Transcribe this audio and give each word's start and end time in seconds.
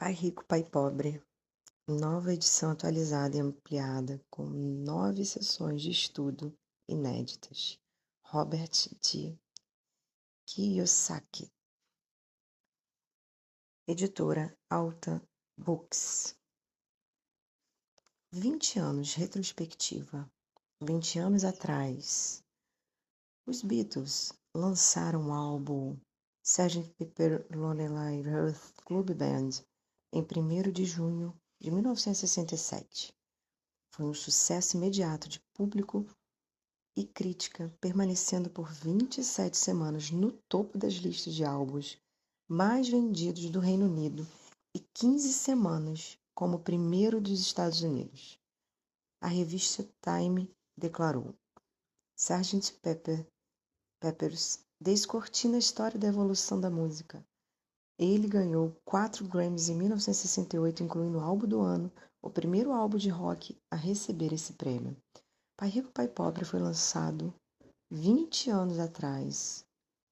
Pai 0.00 0.14
Rico, 0.14 0.42
Pai 0.46 0.64
Pobre, 0.64 1.22
nova 1.86 2.32
edição 2.32 2.70
atualizada 2.70 3.36
e 3.36 3.40
ampliada 3.40 4.18
com 4.30 4.44
nove 4.46 5.26
sessões 5.26 5.82
de 5.82 5.90
estudo 5.90 6.58
inéditas. 6.88 7.78
Robert 8.24 8.88
T. 9.02 9.38
Kiyosaki. 10.46 11.52
Editora 13.86 14.56
Alta 14.70 15.22
Books. 15.54 16.34
20 18.32 18.78
anos 18.78 19.12
retrospectiva. 19.12 20.26
20 20.82 21.18
anos 21.18 21.44
atrás, 21.44 22.42
os 23.46 23.60
Beatles 23.60 24.32
lançaram 24.56 25.28
o 25.28 25.32
álbum 25.34 25.94
Sgt. 26.42 26.90
Pepper 26.96 27.46
Lonely 27.54 28.26
Hearts 28.26 28.72
Club 28.86 29.10
Band 29.10 29.62
em 30.12 30.22
1 30.22 30.72
de 30.72 30.84
junho 30.84 31.34
de 31.60 31.70
1967. 31.70 33.12
Foi 33.94 34.06
um 34.06 34.14
sucesso 34.14 34.76
imediato 34.76 35.28
de 35.28 35.40
público 35.54 36.06
e 36.96 37.04
crítica, 37.04 37.72
permanecendo 37.80 38.50
por 38.50 38.72
27 38.72 39.56
semanas 39.56 40.10
no 40.10 40.32
topo 40.48 40.76
das 40.76 40.94
listas 40.94 41.34
de 41.34 41.44
álbuns 41.44 41.98
mais 42.48 42.88
vendidos 42.88 43.48
do 43.48 43.60
Reino 43.60 43.86
Unido 43.86 44.26
e 44.74 44.80
15 44.94 45.32
semanas 45.32 46.18
como 46.34 46.58
primeiro 46.58 47.20
dos 47.20 47.38
Estados 47.40 47.82
Unidos. 47.82 48.38
A 49.20 49.28
revista 49.28 49.88
Time 50.02 50.50
declarou: 50.76 51.34
Sgt. 52.16 52.72
Pepper, 52.82 53.26
Peppers 54.00 54.64
descortina 54.80 55.56
a 55.56 55.58
história 55.58 55.98
da 55.98 56.08
evolução 56.08 56.60
da 56.60 56.70
música, 56.70 57.24
ele 58.00 58.26
ganhou 58.26 58.74
quatro 58.82 59.28
Grammys 59.28 59.68
em 59.68 59.76
1968, 59.76 60.82
incluindo 60.82 61.18
o 61.18 61.20
álbum 61.20 61.46
do 61.46 61.60
ano, 61.60 61.92
o 62.22 62.30
primeiro 62.30 62.72
álbum 62.72 62.96
de 62.96 63.10
rock 63.10 63.54
a 63.70 63.76
receber 63.76 64.32
esse 64.32 64.54
prêmio. 64.54 64.96
Pai 65.54 65.68
Rico, 65.68 65.92
Pai 65.92 66.08
Pobre 66.08 66.46
foi 66.46 66.58
lançado 66.58 67.34
20 67.90 68.48
anos 68.48 68.78
atrás, 68.78 69.66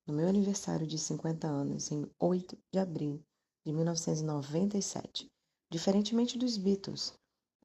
no 0.07 0.13
meu 0.13 0.29
aniversário 0.29 0.87
de 0.87 0.99
50 0.99 1.47
anos, 1.47 1.91
em 1.91 2.07
8 2.21 2.59
de 2.71 2.79
abril 2.79 3.23
de 3.67 3.73
1997. 3.73 5.27
Diferentemente 5.73 6.37
dos 6.37 6.59
Beatles, 6.59 7.15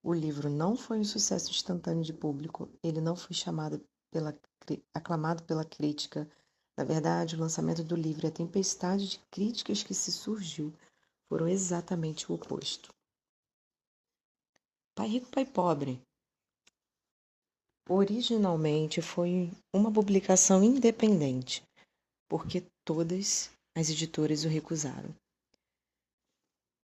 o 0.02 0.14
livro 0.14 0.50
não 0.50 0.78
foi 0.78 1.00
um 1.00 1.04
sucesso 1.04 1.52
instantâneo 1.52 2.04
de 2.04 2.14
público, 2.14 2.70
ele 2.82 3.02
não 3.02 3.18
foi 3.18 3.36
chamado 3.36 3.84
pela, 4.10 4.34
aclamado 4.94 5.44
pela 5.44 5.66
crítica 5.66 6.30
na 6.78 6.84
verdade, 6.84 7.36
o 7.36 7.40
lançamento 7.40 7.84
do 7.84 7.96
livro 7.96 8.26
e 8.26 8.30
a 8.30 8.32
tempestade 8.32 9.08
de 9.08 9.20
críticas 9.32 9.84
que 9.84 9.94
se 9.94 10.12
surgiu 10.12 10.74
foram 11.30 11.48
exatamente 11.48 12.32
o 12.32 12.36
oposto. 12.36 12.94
Pai 14.96 15.08
Rico, 15.08 15.30
Pai 15.30 15.46
Pobre 15.46 16.02
originalmente 17.90 19.02
foi 19.02 19.52
uma 19.74 19.92
publicação 19.92 20.64
independente, 20.64 21.62
porque 22.30 22.64
todas 22.86 23.52
as 23.76 23.90
editoras 23.90 24.46
o 24.46 24.48
recusaram. 24.48 25.14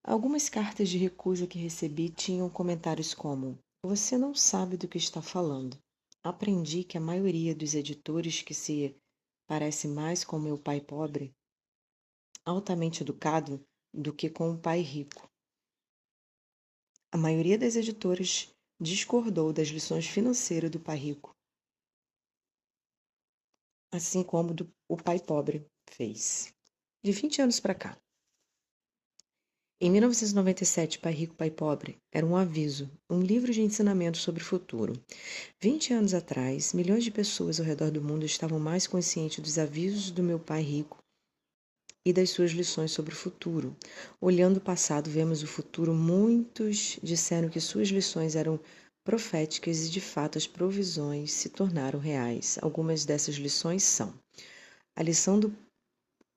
Algumas 0.04 0.50
cartas 0.50 0.90
de 0.90 0.98
recusa 0.98 1.48
que 1.48 1.58
recebi 1.58 2.10
tinham 2.10 2.50
comentários 2.50 3.14
como: 3.14 3.58
Você 3.84 4.18
não 4.18 4.36
sabe 4.36 4.78
do 4.78 4.88
que 4.88 4.98
está 4.98 5.22
falando. 5.22 5.78
Aprendi 6.24 6.84
que 6.84 6.98
a 6.98 7.02
maioria 7.02 7.56
dos 7.56 7.74
editores 7.74 8.42
que 8.42 8.54
se 8.54 8.96
parece 9.48 9.88
mais 9.88 10.24
com 10.24 10.40
meu 10.40 10.58
pai 10.58 10.82
pobre, 10.82 11.36
altamente 12.46 13.02
educado, 13.02 13.66
do 13.94 14.14
que 14.14 14.30
com 14.30 14.52
o 14.52 14.60
pai 14.60 14.82
rico. 14.82 15.30
A 17.12 17.18
maioria 17.18 17.58
das 17.58 17.76
editoras 17.76 18.54
discordou 18.80 19.54
das 19.54 19.70
lições 19.70 20.06
financeiras 20.06 20.70
do 20.70 20.80
pai 20.80 20.98
rico, 20.98 21.36
assim 23.92 24.24
como 24.24 24.54
do, 24.54 24.70
o 24.88 24.98
pai 24.98 25.20
pobre 25.20 25.66
fez. 25.90 26.54
De 27.04 27.12
20 27.12 27.42
anos 27.42 27.60
para 27.60 27.76
cá. 27.76 28.05
Em 29.82 29.92
1997, 29.92 31.00
Pai 31.00 31.12
Rico, 31.12 31.36
Pai 31.36 31.52
Pobre 31.52 31.98
era 32.10 32.26
um 32.26 32.38
aviso, 32.38 32.90
um 33.10 33.20
livro 33.20 33.52
de 33.52 33.62
ensinamento 33.62 34.18
sobre 34.18 34.42
o 34.42 34.46
futuro. 34.46 34.94
Vinte 35.60 35.92
anos 35.92 36.14
atrás, 36.14 36.72
milhões 36.72 37.04
de 37.04 37.12
pessoas 37.12 37.60
ao 37.60 37.66
redor 37.66 37.92
do 37.92 38.02
mundo 38.02 38.26
estavam 38.26 38.58
mais 38.58 38.88
conscientes 38.88 39.40
dos 39.40 39.58
avisos 39.58 40.12
do 40.12 40.24
meu 40.24 40.40
pai 40.40 40.62
rico 40.62 41.04
e 42.06 42.14
das 42.14 42.30
suas 42.30 42.52
lições 42.52 42.92
sobre 42.92 43.14
o 43.14 43.18
futuro. 43.18 43.76
Olhando 44.22 44.58
o 44.58 44.62
passado, 44.62 45.10
vemos 45.10 45.44
o 45.44 45.48
futuro. 45.48 45.94
Muitos 45.94 46.98
disseram 47.04 47.50
que 47.50 47.60
suas 47.60 47.90
lições 47.90 48.38
eram 48.38 48.58
proféticas 49.04 49.86
e, 49.86 49.90
de 49.90 50.00
fato, 50.00 50.38
as 50.38 50.48
provisões 50.48 51.34
se 51.34 51.50
tornaram 51.50 52.00
reais. 52.00 52.58
Algumas 52.62 53.04
dessas 53.04 53.36
lições 53.36 53.84
são: 53.84 54.14
a 54.96 55.04
lição 55.04 55.38
do 55.38 55.54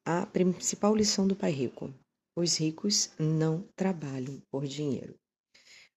a 0.05 0.27
principal 0.27 0.93
lição 0.97 1.29
do 1.29 1.37
pai 1.37 1.53
rico. 1.53 1.95
Os 2.41 2.57
ricos 2.57 3.11
não 3.19 3.69
trabalham 3.75 4.41
por 4.49 4.65
dinheiro. 4.65 5.19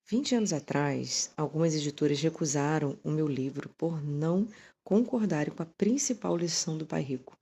Vinte 0.10 0.34
anos 0.34 0.52
atrás, 0.52 1.32
algumas 1.38 1.76
editoras 1.76 2.20
recusaram 2.20 2.98
o 3.04 3.12
meu 3.12 3.28
livro 3.28 3.70
por 3.78 4.04
não 4.04 4.48
concordarem 4.84 5.54
com 5.54 5.62
a 5.62 5.68
principal 5.68 6.36
lição 6.36 6.80
do 6.80 6.88
Pai 6.88 7.04
Rico. 7.04 7.38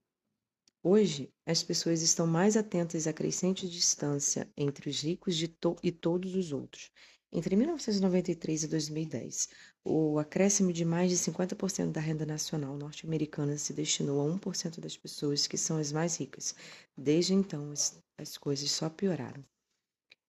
Hoje, 0.84 1.32
as 1.46 1.64
pessoas 1.64 2.02
estão 2.02 2.28
mais 2.28 2.58
atentas 2.58 3.08
à 3.08 3.14
crescente 3.14 3.70
distância 3.70 4.52
entre 4.58 4.90
os 4.90 5.02
ricos 5.02 5.42
to 5.62 5.78
e 5.82 5.94
todos 5.94 6.36
os 6.36 6.52
outros. 6.52 6.92
Entre 7.32 7.56
1993 7.56 8.64
e 8.64 8.68
2010, 8.68 9.50
o 9.86 10.18
acréscimo 10.18 10.74
de 10.74 10.84
mais 10.84 11.12
de 11.12 11.18
50% 11.18 11.92
da 11.92 12.02
renda 12.02 12.26
nacional 12.26 12.76
norte-americana 12.76 13.56
se 13.56 13.72
destinou 13.72 14.20
a 14.28 14.36
1% 14.36 14.80
das 14.80 14.98
pessoas 14.98 15.46
que 15.46 15.58
são 15.58 15.78
as 15.78 15.92
mais 15.92 16.18
ricas. 16.18 16.56
Desde 16.98 17.36
então, 17.36 17.72
as 18.18 18.36
coisas 18.36 18.72
só 18.72 18.90
pioraram. 18.90 19.46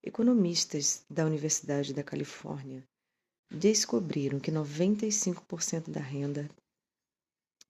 Economistas 0.03 1.03
da 1.09 1.25
Universidade 1.25 1.95
da 1.95 2.03
Califórnia 2.03 2.87
descobriram 3.51 4.39
que 4.39 4.53
95% 4.53 5.91
da 5.91 6.01
renda 6.01 6.51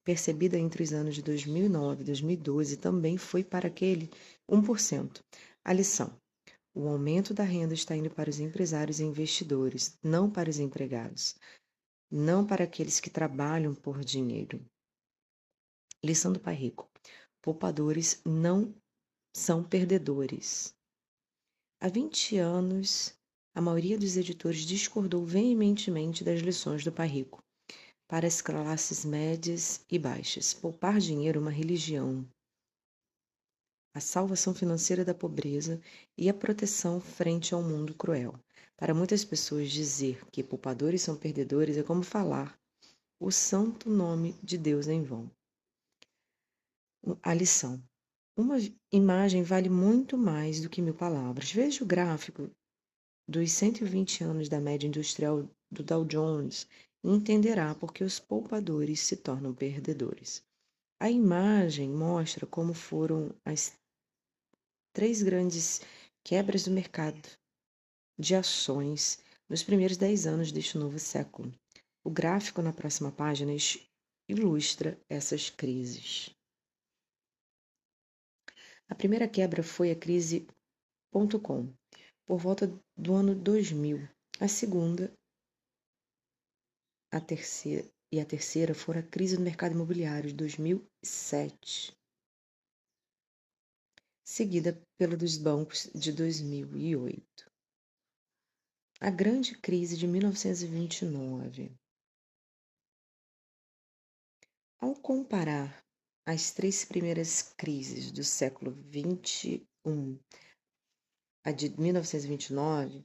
percebida 0.05 0.59
entre 0.59 0.83
os 0.83 0.93
anos 0.93 1.15
de 1.15 1.23
2009 1.23 2.03
e 2.03 2.07
2012 2.07 2.77
também 2.79 3.17
foi 3.17 3.45
para 3.45 3.69
aquele 3.69 4.11
1%. 4.49 5.23
A 5.65 5.73
lição: 5.73 6.20
o 6.75 6.89
aumento 6.89 7.35
da 7.35 7.43
renda 7.43 7.75
está 7.75 7.97
indo 7.97 8.11
para 8.11 8.31
os 8.31 8.39
empresários 8.39 9.01
e 9.01 9.05
investidores, 9.05 9.99
não 10.03 10.31
para 10.31 10.49
os 10.49 10.59
empregados, 10.59 11.35
não 12.11 12.47
para 12.47 12.65
aqueles 12.65 13.01
que 13.01 13.11
trabalham 13.11 13.75
por 13.75 14.05
dinheiro. 14.05 14.65
Lição 16.03 16.33
do 16.33 16.41
Pai 16.41 16.55
Rico: 16.55 16.89
poupadores 17.43 18.21
não 18.25 18.75
são 19.35 19.63
perdedores. 19.63 20.75
Há 21.81 21.89
20 21.89 22.37
anos, 22.37 23.15
a 23.55 23.61
maioria 23.61 23.99
dos 23.99 24.17
editores 24.17 24.61
discordou 24.61 25.25
veementemente 25.25 26.23
das 26.23 26.41
lições 26.41 26.85
do 26.85 26.93
Pai 26.93 27.09
Rico. 27.09 27.43
Para 28.09 28.27
as 28.27 28.43
classes 28.43 29.05
médias 29.05 29.85
e 29.91 29.99
baixas, 29.99 30.53
poupar 30.53 30.99
dinheiro 30.99 31.39
é 31.39 31.43
uma 31.43 31.51
religião. 31.51 32.27
A 33.93 34.01
salvação 34.01 34.55
financeira 34.55 35.05
da 35.05 35.13
pobreza 35.13 35.81
e 36.17 36.29
a 36.29 36.35
proteção 36.35 37.01
frente 37.01 37.53
ao 37.53 37.63
mundo 37.63 37.93
cruel. 37.95 38.39
Para 38.77 38.95
muitas 38.95 39.25
pessoas, 39.25 39.71
dizer 39.71 40.25
que 40.31 40.45
poupadores 40.45 41.03
são 41.03 41.17
perdedores 41.17 41.77
é 41.77 41.83
como 41.83 42.03
falar 42.03 42.59
o 43.19 43.31
santo 43.31 43.91
nome 43.91 44.35
de 44.43 44.57
Deus 44.57 44.87
em 44.89 45.03
vão. 45.03 45.31
A 47.23 47.35
lição: 47.35 47.83
uma 48.37 48.57
imagem 48.93 49.43
vale 49.43 49.69
muito 49.69 50.17
mais 50.17 50.61
do 50.61 50.71
que 50.71 50.81
mil 50.81 50.95
palavras. 50.95 51.51
Veja 51.51 51.83
o 51.83 51.87
gráfico 51.87 52.49
dos 53.29 53.51
120 53.51 54.25
anos 54.25 54.49
da 54.49 54.61
média 54.61 54.87
industrial 54.87 55.51
do 55.71 55.83
Dow 55.83 56.05
Jones 56.05 56.67
e 57.03 57.11
entenderá 57.11 57.75
por 57.75 57.93
que 57.93 58.05
os 58.05 58.19
poupadores 58.19 59.01
se 59.01 59.17
tornam 59.17 59.53
perdedores. 59.53 60.43
A 60.99 61.11
imagem 61.11 61.91
mostra 61.91 62.47
como 62.47 62.73
foram 62.73 63.35
as 63.45 63.80
três 64.93 65.23
grandes 65.23 65.81
quebras 66.25 66.65
do 66.65 66.71
mercado 66.71 67.29
de 68.19 68.35
ações 68.35 69.19
nos 69.49 69.63
primeiros 69.63 69.97
10 69.97 70.27
anos 70.27 70.53
deste 70.53 70.79
novo 70.79 70.99
século. 70.99 71.53
O 72.05 72.11
gráfico 72.11 72.63
na 72.63 72.73
próxima 72.73 73.11
página 73.11 73.53
ilustra 74.29 74.99
essas 75.09 75.51
crises. 75.51 76.31
A 78.89 78.95
primeira 78.95 79.29
quebra 79.29 79.63
foi 79.63 79.91
a 79.91 79.97
crise.com, 79.97 81.73
por 82.27 82.39
volta 82.39 82.67
do 82.97 83.15
ano 83.15 83.35
2000. 83.35 84.09
A 84.41 84.49
segunda 84.49 85.13
a 87.13 87.21
terceira, 87.21 87.85
e 88.13 88.21
a 88.21 88.25
terceira 88.25 88.75
foi 88.75 88.99
a 88.99 89.03
crise 89.03 89.37
do 89.37 89.43
mercado 89.43 89.73
imobiliário 89.73 90.29
de 90.29 90.35
2007. 90.35 91.93
Seguida 94.31 94.81
pelo 94.97 95.17
dos 95.17 95.37
bancos 95.37 95.91
de 95.93 96.13
2008. 96.13 97.51
A 99.01 99.11
grande 99.11 99.59
crise 99.59 99.97
de 99.97 100.07
1929. 100.07 101.77
Ao 104.79 104.95
comparar 104.95 105.85
as 106.25 106.53
três 106.53 106.85
primeiras 106.85 107.43
crises 107.43 108.13
do 108.13 108.23
século 108.23 108.71
XXI, 108.73 109.67
a 111.45 111.51
de 111.51 111.69
1929, 111.77 113.05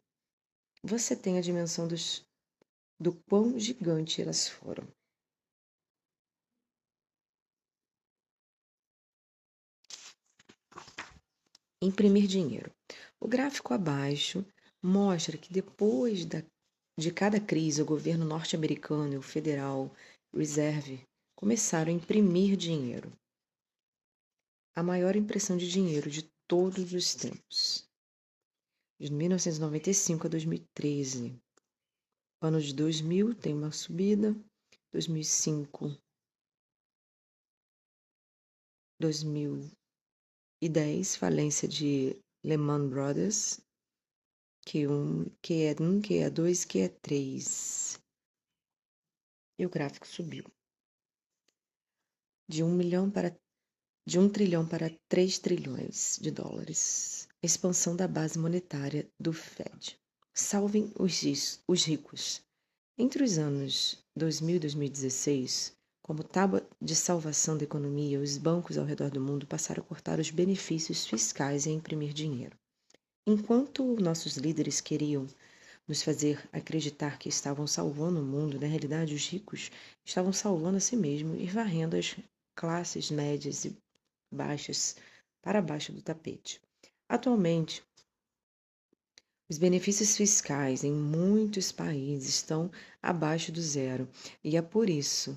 você 0.83 1.16
tem 1.16 1.39
a 1.39 1.42
dimensão 1.42 1.88
dos, 1.88 2.24
do 3.00 3.16
quão 3.24 3.57
gigante 3.57 4.22
elas 4.22 4.48
foram. 4.48 4.88
Imprimir 11.86 12.26
dinheiro. 12.26 12.72
O 13.20 13.28
gráfico 13.28 13.72
abaixo 13.72 14.44
mostra 14.82 15.38
que 15.38 15.54
depois 15.54 16.26
da, 16.26 16.44
de 16.98 17.12
cada 17.12 17.40
crise, 17.40 17.80
o 17.80 17.86
governo 17.86 18.26
norte-americano 18.26 19.14
e 19.14 19.18
o 19.18 19.22
Federal 19.22 19.96
Reserve 20.34 21.04
começaram 21.36 21.92
a 21.92 21.96
imprimir 21.96 22.58
dinheiro. 22.58 23.14
A 24.76 24.82
maior 24.82 25.16
impressão 25.16 25.56
de 25.56 25.70
dinheiro 25.70 26.10
de 26.10 26.24
todos 26.48 26.92
os 26.92 27.14
tempos. 27.14 27.88
De 29.00 29.12
1995 29.12 30.26
a 30.26 30.30
2013. 30.32 31.40
Ano 32.42 32.60
de 32.60 32.74
2000 32.74 33.36
tem 33.36 33.54
uma 33.54 33.72
subida, 33.72 34.36
2005, 34.92 35.96
2010, 40.62 41.18
falência 41.18 41.68
de 41.68 42.16
Lehman 42.44 42.88
Brothers, 42.88 43.60
Q1, 44.66 45.30
Q1, 45.44 46.02
Q2, 46.02 46.66
Q3. 46.66 48.00
E 49.60 49.66
o 49.66 49.69
gráfico 49.69 50.07
subiu 50.07 50.46
de 52.48 52.63
um 52.63 52.74
milhão 52.74 53.10
para 53.10 53.36
de 54.07 54.19
um 54.19 54.30
trilhão 54.30 54.68
para 54.68 54.96
3 55.10 55.40
trilhões 55.40 56.19
de 56.22 56.30
dólares. 56.30 57.28
Expansão 57.42 57.96
da 57.96 58.08
base 58.08 58.38
monetária 58.38 59.10
do 59.19 59.34
Fed. 59.34 60.00
Salvem 60.31 60.92
os, 61.00 61.60
os 61.68 61.84
ricos. 61.86 62.42
Entre 63.00 63.24
os 63.24 63.40
anos 63.40 63.98
2000 64.16 64.58
e 64.58 64.60
2016, 64.60 65.75
como 66.06 66.24
tábua 66.24 66.63
de 66.80 66.96
salvação 66.96 67.57
da 67.57 67.63
economia, 67.63 68.19
os 68.19 68.38
bancos 68.38 68.78
ao 68.78 68.86
redor 68.86 69.10
do 69.10 69.19
mundo 69.19 69.48
passaram 69.48 69.81
a 69.81 69.88
cortar 69.88 70.19
os 70.19 70.30
benefícios 70.30 71.04
fiscais 71.04 71.66
e 71.66 71.69
a 71.69 71.72
imprimir 71.72 72.13
dinheiro. 72.13 72.56
Enquanto 73.25 74.00
nossos 74.00 74.38
líderes 74.38 74.80
queriam 74.80 75.25
nos 75.88 76.04
fazer 76.04 76.48
acreditar 76.54 77.18
que 77.18 77.28
estavam 77.28 77.66
salvando 77.66 78.19
o 78.19 78.24
mundo, 78.24 78.60
na 78.60 78.68
realidade, 78.68 79.16
os 79.16 79.28
ricos 79.28 79.72
estavam 80.06 80.31
salvando 80.31 80.78
a 80.78 80.80
si 80.80 80.96
mesmos 80.96 81.42
e 81.42 81.48
varrendo 81.48 81.96
as 81.98 82.16
classes 82.56 83.10
médias 83.10 83.66
e 83.66 83.75
baixas 84.31 84.98
para 85.42 85.60
baixo 85.60 85.92
do 85.92 86.04
tapete. 86.04 86.62
Atualmente, 87.10 87.84
os 89.50 89.58
benefícios 89.58 90.16
fiscais 90.16 90.84
em 90.84 90.92
muitos 90.92 91.72
países 91.72 92.30
estão 92.30 92.72
abaixo 93.01 93.51
do 93.51 93.60
zero 93.60 94.08
e 94.44 94.56
é 94.56 94.62
por 94.62 94.88
isso 94.88 95.36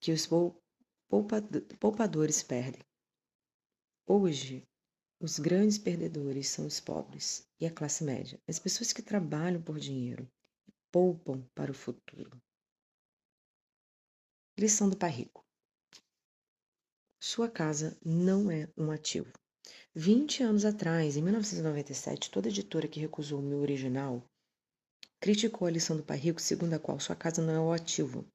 que 0.00 0.12
os 0.12 0.28
poupadores 1.78 2.42
perdem. 2.42 2.82
Hoje, 4.06 4.66
os 5.20 5.38
grandes 5.38 5.76
perdedores 5.76 6.48
são 6.48 6.66
os 6.66 6.80
pobres 6.80 7.46
e 7.60 7.66
a 7.66 7.70
classe 7.70 8.02
média, 8.02 8.40
as 8.48 8.58
pessoas 8.58 8.92
que 8.92 9.02
trabalham 9.02 9.60
por 9.60 9.78
dinheiro 9.78 10.26
e 10.66 10.72
poupam 10.90 11.46
para 11.54 11.70
o 11.70 11.74
futuro. 11.74 12.40
Lição 14.58 14.88
do 14.88 14.96
pai 14.96 15.10
rico. 15.10 15.44
Sua 17.22 17.50
casa 17.50 17.98
não 18.02 18.50
é 18.50 18.68
um 18.76 18.90
ativo. 18.90 19.30
20 19.94 20.42
anos 20.42 20.64
atrás, 20.64 21.16
em 21.16 21.22
1997, 21.22 22.30
toda 22.30 22.48
editora 22.48 22.88
que 22.88 22.98
recusou 22.98 23.40
o 23.40 23.42
meu 23.42 23.58
original 23.58 24.24
criticou 25.20 25.68
a 25.68 25.70
lição 25.70 25.96
do 25.96 26.02
pai 26.02 26.16
rico, 26.16 26.40
segundo 26.40 26.72
a 26.72 26.78
qual 26.78 26.98
sua 26.98 27.14
casa 27.14 27.42
não 27.42 27.54
é 27.54 27.60
o 27.60 27.72
ativo. 27.72 28.26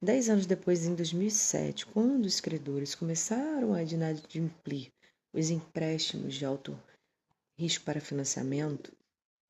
Dez 0.00 0.28
anos 0.28 0.46
depois, 0.46 0.86
em 0.86 0.94
2007, 0.94 1.84
quando 1.86 2.24
os 2.24 2.40
credores 2.40 2.94
começaram 2.94 3.74
a 3.74 3.82
inadimplir 3.82 4.92
os 5.34 5.50
empréstimos 5.50 6.36
de 6.36 6.44
alto 6.44 6.80
risco 7.58 7.84
para 7.84 8.00
financiamento, 8.00 8.96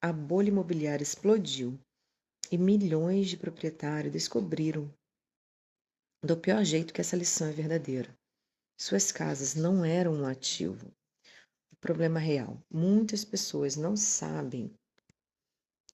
a 0.01 0.11
bolha 0.11 0.49
imobiliária 0.49 1.03
explodiu 1.03 1.79
e 2.51 2.57
milhões 2.57 3.29
de 3.29 3.37
proprietários 3.37 4.11
descobriram 4.11 4.91
do 6.25 6.35
pior 6.35 6.65
jeito 6.65 6.95
que 6.95 7.03
essa 7.03 7.15
lição 7.15 7.49
é 7.49 7.53
verdadeira. 7.53 8.17
Suas 8.81 9.13
casas 9.13 9.55
não 9.55 9.85
eram 9.85 10.15
um 10.15 10.27
ativo. 10.27 10.91
O 11.71 11.77
problema 11.77 12.19
real: 12.19 12.59
muitas 12.73 13.23
pessoas 13.23 13.77
não 13.77 13.95
sabem 13.99 14.73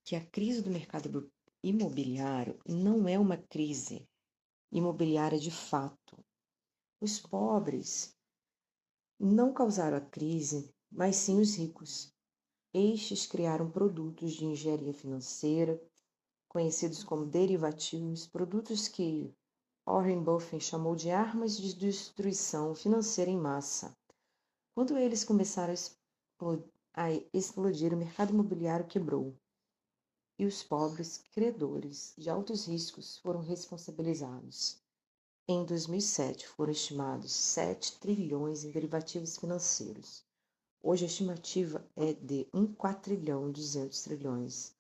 que 0.05 0.15
a 0.15 0.25
crise 0.25 0.62
do 0.62 0.71
mercado 0.71 1.29
imobiliário 1.61 2.56
não 2.65 3.09
é 3.09 3.19
uma 3.19 3.37
crise 3.37 4.06
imobiliária 4.75 5.38
de 5.38 5.53
fato. 5.53 6.19
Os 7.00 7.21
pobres 7.21 8.15
não 9.19 9.55
causaram 9.55 9.97
a 9.97 10.00
crise, 10.00 10.75
mas 10.91 11.17
sim 11.17 11.41
os 11.41 11.55
ricos. 11.55 12.12
Estes 12.75 13.25
criaram 13.25 13.71
produtos 13.71 14.32
de 14.32 14.44
engenharia 14.44 14.93
financeira, 14.93 15.81
conhecidos 16.49 17.05
como 17.05 17.25
derivativos, 17.25 18.26
produtos 18.26 18.88
que 18.88 19.32
Warren 19.87 20.25
Buffett 20.25 20.65
chamou 20.65 20.97
de 20.97 21.11
armas 21.11 21.56
de 21.56 21.73
destruição 21.75 22.75
financeira 22.75 23.31
em 23.31 23.38
massa. 23.38 23.97
Quando 24.75 24.99
eles 24.99 25.23
começaram 25.23 25.75
a 26.94 27.12
explodir, 27.32 27.94
o 27.94 27.97
mercado 27.97 28.32
imobiliário 28.32 28.88
quebrou 28.88 29.37
e 30.38 30.44
os 30.46 30.62
pobres 30.62 31.19
credores 31.32 32.14
de 32.19 32.28
altos 32.28 32.66
riscos 32.66 33.19
foram 33.19 33.40
responsabilizados. 33.40 34.82
Em 35.46 35.64
2007, 35.64 36.48
foram 36.48 36.72
estimados 36.72 37.32
7 37.32 37.98
trilhões 37.98 38.64
em 38.64 38.70
derivativos 38.70 39.36
financeiros. 39.36 40.25
Hoje 40.82 41.04
a 41.04 41.06
estimativa 41.06 41.86
é 41.94 42.12
de 42.14 42.48
1 42.52 42.75
quatrilhão 42.75 43.50
200 43.50 44.03
trilhões. 44.03 44.74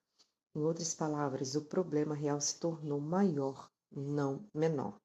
Em 0.54 0.60
outras 0.60 0.94
palavras, 0.94 1.54
o 1.54 1.64
problema 1.64 2.14
real 2.14 2.40
se 2.40 2.58
tornou 2.58 3.00
maior 3.00 3.70
não 3.90 4.48
menor. 4.54 5.00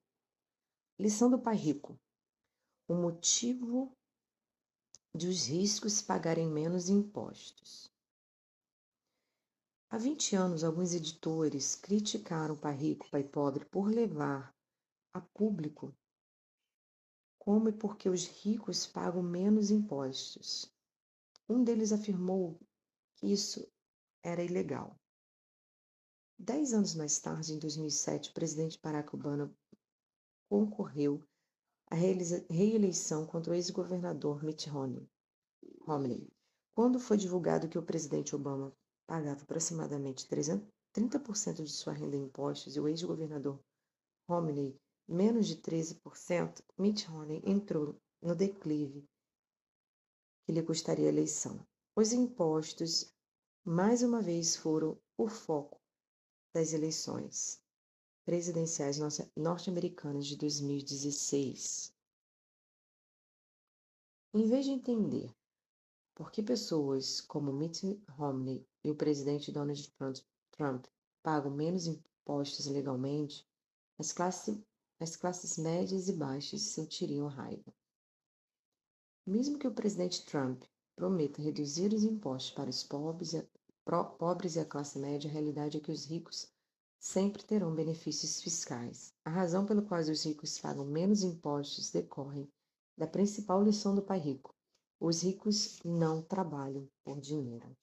Lição 0.98 1.30
do 1.30 1.38
pai 1.38 1.56
rico. 1.56 1.98
O 2.88 2.94
motivo 2.94 3.90
de 5.14 5.26
os 5.26 5.46
riscos 5.46 6.00
pagarem 6.02 6.46
menos 6.46 6.88
impostos. 6.88 7.90
Há 9.92 9.98
20 9.98 10.36
anos, 10.36 10.62
alguns 10.62 10.94
editores 10.94 11.74
criticaram 11.74 12.54
o 12.54 12.56
pai 12.56 12.76
rico, 12.76 13.10
pai 13.10 13.24
pobre 13.24 13.64
por 13.64 13.88
levar 13.88 14.54
a 15.12 15.20
público 15.20 15.92
como 17.40 17.68
e 17.68 17.72
porque 17.72 18.08
os 18.08 18.24
ricos 18.24 18.86
pagam 18.86 19.20
menos 19.20 19.68
impostos. 19.68 20.72
Um 21.48 21.64
deles 21.64 21.90
afirmou 21.90 22.56
que 23.16 23.32
isso 23.32 23.66
era 24.22 24.44
ilegal. 24.44 24.94
Dez 26.38 26.72
anos 26.72 26.94
mais 26.94 27.18
tarde, 27.18 27.54
em 27.54 27.58
2007, 27.58 28.30
o 28.30 28.34
presidente 28.34 28.78
Barack 28.80 29.12
Obama 29.12 29.52
concorreu 30.48 31.20
à 31.90 31.96
reeleição 31.96 33.26
contra 33.26 33.52
o 33.52 33.56
ex-governador 33.56 34.44
Mitt 34.44 34.70
Romney. 34.70 35.10
Quando 36.76 37.00
foi 37.00 37.16
divulgado 37.16 37.68
que 37.68 37.78
o 37.78 37.82
presidente 37.82 38.36
Obama 38.36 38.72
pagava 39.10 39.42
aproximadamente 39.42 40.24
30% 40.28 41.64
de 41.64 41.72
sua 41.72 41.92
renda 41.92 42.14
em 42.14 42.22
impostos 42.22 42.76
e 42.76 42.80
o 42.80 42.86
ex-governador 42.86 43.58
Romney 44.28 44.80
menos 45.08 45.48
de 45.48 45.56
13%, 45.56 46.62
Mitt 46.78 47.06
Romney 47.06 47.42
entrou 47.44 48.00
no 48.22 48.36
declive 48.36 49.04
que 50.46 50.52
lhe 50.52 50.62
custaria 50.62 51.06
a 51.06 51.08
eleição. 51.08 51.66
Os 51.96 52.12
impostos, 52.12 53.12
mais 53.64 54.04
uma 54.04 54.22
vez, 54.22 54.54
foram 54.54 54.96
o 55.18 55.26
foco 55.26 55.80
das 56.54 56.72
eleições 56.72 57.60
presidenciais 58.24 58.96
norte-americanas 59.36 60.24
de 60.24 60.36
2016. 60.36 61.92
Em 64.32 64.46
vez 64.46 64.66
de 64.66 64.70
entender 64.70 65.34
por 66.14 66.30
que 66.30 66.44
pessoas 66.44 67.20
como 67.20 67.52
Mitt 67.52 68.00
Romney 68.10 68.69
e 68.84 68.90
o 68.90 68.94
presidente 68.94 69.52
Donald 69.52 69.90
Trump 70.50 70.86
pagam 71.22 71.50
menos 71.50 71.86
impostos 71.86 72.66
legalmente, 72.66 73.46
as, 73.98 74.12
classe, 74.12 74.64
as 74.98 75.16
classes 75.16 75.58
médias 75.58 76.08
e 76.08 76.12
baixas 76.12 76.62
sentiriam 76.62 77.28
raiva. 77.28 77.72
Mesmo 79.26 79.58
que 79.58 79.68
o 79.68 79.74
presidente 79.74 80.24
Trump 80.24 80.64
prometa 80.96 81.42
reduzir 81.42 81.92
os 81.92 82.04
impostos 82.04 82.50
para 82.52 82.70
os 82.70 82.82
pobres 82.82 83.34
pobres 84.18 84.54
e 84.54 84.60
a 84.60 84.64
classe 84.64 84.98
média, 84.98 85.28
a 85.28 85.32
realidade 85.32 85.76
é 85.76 85.80
que 85.80 85.90
os 85.90 86.04
ricos 86.04 86.48
sempre 86.98 87.42
terão 87.42 87.74
benefícios 87.74 88.40
fiscais. 88.40 89.12
A 89.24 89.30
razão 89.30 89.64
pela 89.66 89.82
qual 89.82 90.00
os 90.00 90.24
ricos 90.24 90.58
pagam 90.58 90.84
menos 90.84 91.22
impostos 91.22 91.90
decorre 91.90 92.48
da 92.96 93.06
principal 93.06 93.62
lição 93.62 93.94
do 93.94 94.02
pai 94.02 94.18
rico: 94.18 94.54
os 95.00 95.22
ricos 95.22 95.80
não 95.84 96.22
trabalham 96.22 96.88
por 97.02 97.20
dinheiro. 97.20 97.74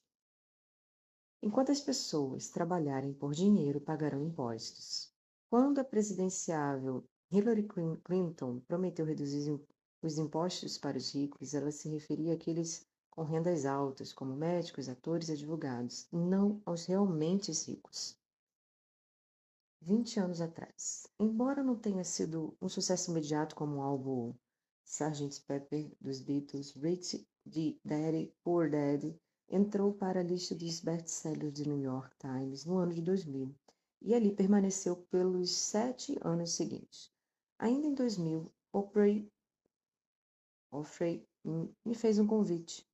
Enquanto 1.41 1.71
as 1.71 1.79
pessoas 1.79 2.49
trabalharem 2.49 3.13
por 3.13 3.33
dinheiro, 3.33 3.79
pagarão 3.79 4.23
impostos. 4.23 5.13
Quando 5.49 5.79
a 5.79 5.83
presidenciável 5.83 7.03
Hillary 7.31 7.67
Clinton 8.03 8.59
prometeu 8.61 9.05
reduzir 9.05 9.59
os 10.01 10.17
impostos 10.17 10.77
para 10.77 10.97
os 10.97 11.13
ricos, 11.13 11.53
ela 11.53 11.71
se 11.71 11.89
referia 11.89 12.33
àqueles 12.33 12.85
com 13.11 13.23
rendas 13.23 13.65
altas, 13.65 14.13
como 14.13 14.35
médicos, 14.35 14.89
atores 14.89 15.29
e 15.29 15.33
advogados, 15.33 16.07
não 16.11 16.61
aos 16.65 16.85
realmente 16.85 17.51
ricos. 17.51 18.17
20 19.81 20.19
anos 20.19 20.41
atrás. 20.41 21.07
Embora 21.19 21.63
não 21.63 21.75
tenha 21.75 22.03
sido 22.03 22.55
um 22.61 22.67
sucesso 22.67 23.11
imediato 23.11 23.55
como 23.55 23.77
o 23.77 23.81
álbum 23.81 24.33
Sgt. 24.85 25.41
Pepper 25.47 25.91
dos 25.99 26.19
Beatles, 26.21 26.71
Rich 26.73 27.27
Daddy 27.83 28.33
Poor 28.43 28.69
Daddy 28.69 29.19
entrou 29.49 29.93
para 29.93 30.19
a 30.19 30.23
lista 30.23 30.53
dos 30.53 30.81
best-sellers 30.81 31.53
do 31.53 31.69
New 31.69 31.79
York 31.79 32.15
Times 32.17 32.65
no 32.65 32.77
ano 32.77 32.93
de 32.93 33.01
2000 33.01 33.55
e 34.01 34.13
ali 34.13 34.31
permaneceu 34.31 34.95
pelos 35.09 35.51
sete 35.51 36.17
anos 36.21 36.51
seguintes. 36.51 37.11
Ainda 37.57 37.87
em 37.87 37.93
2000, 37.93 38.51
Oprah 38.71 39.25
Ofrey 40.71 41.25
me 41.85 41.95
fez 41.95 42.19
um 42.19 42.27
convite. 42.27 42.85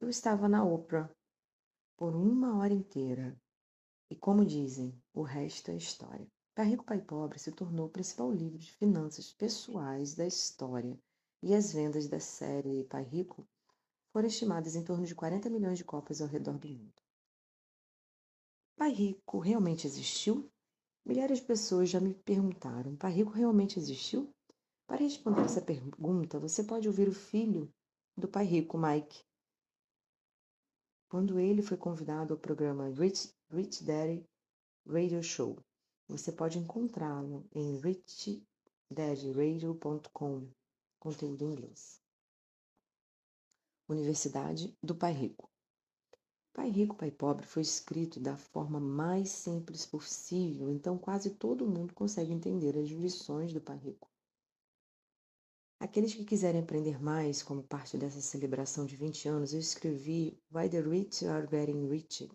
Eu 0.00 0.08
estava 0.08 0.48
na 0.48 0.64
Oprah 0.64 1.10
por 1.96 2.14
uma 2.16 2.56
hora 2.58 2.72
inteira 2.72 3.38
e, 4.10 4.16
como 4.16 4.44
dizem, 4.44 4.98
o 5.12 5.22
resto 5.22 5.70
é 5.70 5.76
história. 5.76 6.26
Pai 6.54 6.70
Rico, 6.70 6.84
Pai 6.84 7.00
Pobre 7.00 7.38
se 7.38 7.52
tornou 7.52 7.86
o 7.86 7.90
principal 7.90 8.32
livro 8.32 8.58
de 8.58 8.72
finanças 8.72 9.32
pessoais 9.32 10.14
da 10.14 10.26
história 10.26 10.98
e 11.42 11.54
as 11.54 11.72
vendas 11.72 12.08
da 12.08 12.18
série 12.18 12.84
Pai 12.84 13.04
Rico 13.04 13.46
foram 14.18 14.26
estimadas 14.26 14.74
em 14.74 14.82
torno 14.82 15.06
de 15.06 15.14
40 15.14 15.48
milhões 15.48 15.78
de 15.78 15.84
cópias 15.84 16.20
ao 16.20 16.26
redor 16.26 16.58
do 16.58 16.66
mundo. 16.66 16.92
Pai 18.76 18.90
Rico 18.90 19.38
realmente 19.38 19.86
existiu? 19.86 20.50
Milhares 21.06 21.38
de 21.38 21.44
pessoas 21.44 21.88
já 21.88 22.00
me 22.00 22.14
perguntaram: 22.14 22.96
Pai 22.96 23.12
Rico 23.12 23.30
realmente 23.30 23.78
existiu? 23.78 24.34
Para 24.88 25.04
responder 25.04 25.42
essa 25.42 25.60
pergunta, 25.60 26.40
você 26.40 26.64
pode 26.64 26.88
ouvir 26.88 27.06
o 27.06 27.14
filho 27.14 27.72
do 28.16 28.26
Pai 28.26 28.44
Rico, 28.44 28.76
Mike, 28.76 29.22
quando 31.08 31.38
ele 31.38 31.62
foi 31.62 31.76
convidado 31.76 32.34
ao 32.34 32.40
programa 32.40 32.88
Rich, 32.88 33.32
Rich 33.52 33.84
Daddy 33.84 34.24
Radio 34.84 35.22
Show. 35.22 35.56
Você 36.08 36.32
pode 36.32 36.58
encontrá-lo 36.58 37.46
em 37.54 37.78
richdaddyradio.com, 37.78 40.48
conteúdo 40.98 41.44
em 41.44 41.52
inglês. 41.52 42.07
Universidade 43.88 44.76
do 44.82 44.94
Pai 44.94 45.12
Rico. 45.14 45.48
Pai 46.52 46.68
Rico, 46.68 46.94
Pai 46.94 47.10
Pobre 47.10 47.46
foi 47.46 47.62
escrito 47.62 48.20
da 48.20 48.36
forma 48.36 48.78
mais 48.78 49.30
simples 49.30 49.86
possível, 49.86 50.68
então 50.68 50.98
quase 50.98 51.30
todo 51.30 51.66
mundo 51.66 51.94
consegue 51.94 52.32
entender 52.32 52.76
as 52.76 52.88
lições 52.88 53.52
do 53.52 53.60
Pai 53.60 53.78
Rico. 53.78 54.06
Aqueles 55.80 56.12
que 56.12 56.24
quiserem 56.24 56.60
aprender 56.60 57.00
mais, 57.00 57.42
como 57.42 57.62
parte 57.62 57.96
dessa 57.96 58.20
celebração 58.20 58.84
de 58.84 58.96
20 58.96 59.28
anos, 59.28 59.54
eu 59.54 59.60
escrevi 59.60 60.36
Why 60.52 60.68
the 60.68 60.80
Rich 60.80 61.24
Are 61.26 61.46
Getting 61.48 61.88
Rich. 61.88 62.28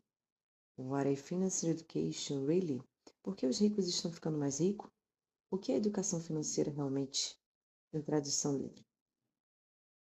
What 0.77 1.07
a 1.07 1.15
Financial 1.15 1.72
Education 1.72 2.45
Really? 2.45 2.81
Por 3.22 3.36
que 3.36 3.45
os 3.45 3.60
ricos 3.60 3.88
estão 3.88 4.12
ficando 4.12 4.39
mais 4.39 4.60
ricos? 4.60 4.89
O 5.51 5.57
que 5.57 5.72
é 5.72 5.75
educação 5.75 6.19
financeira 6.19 6.72
realmente? 6.72 7.38
Em 7.93 8.01
tradução 8.01 8.57
livre. 8.57 8.83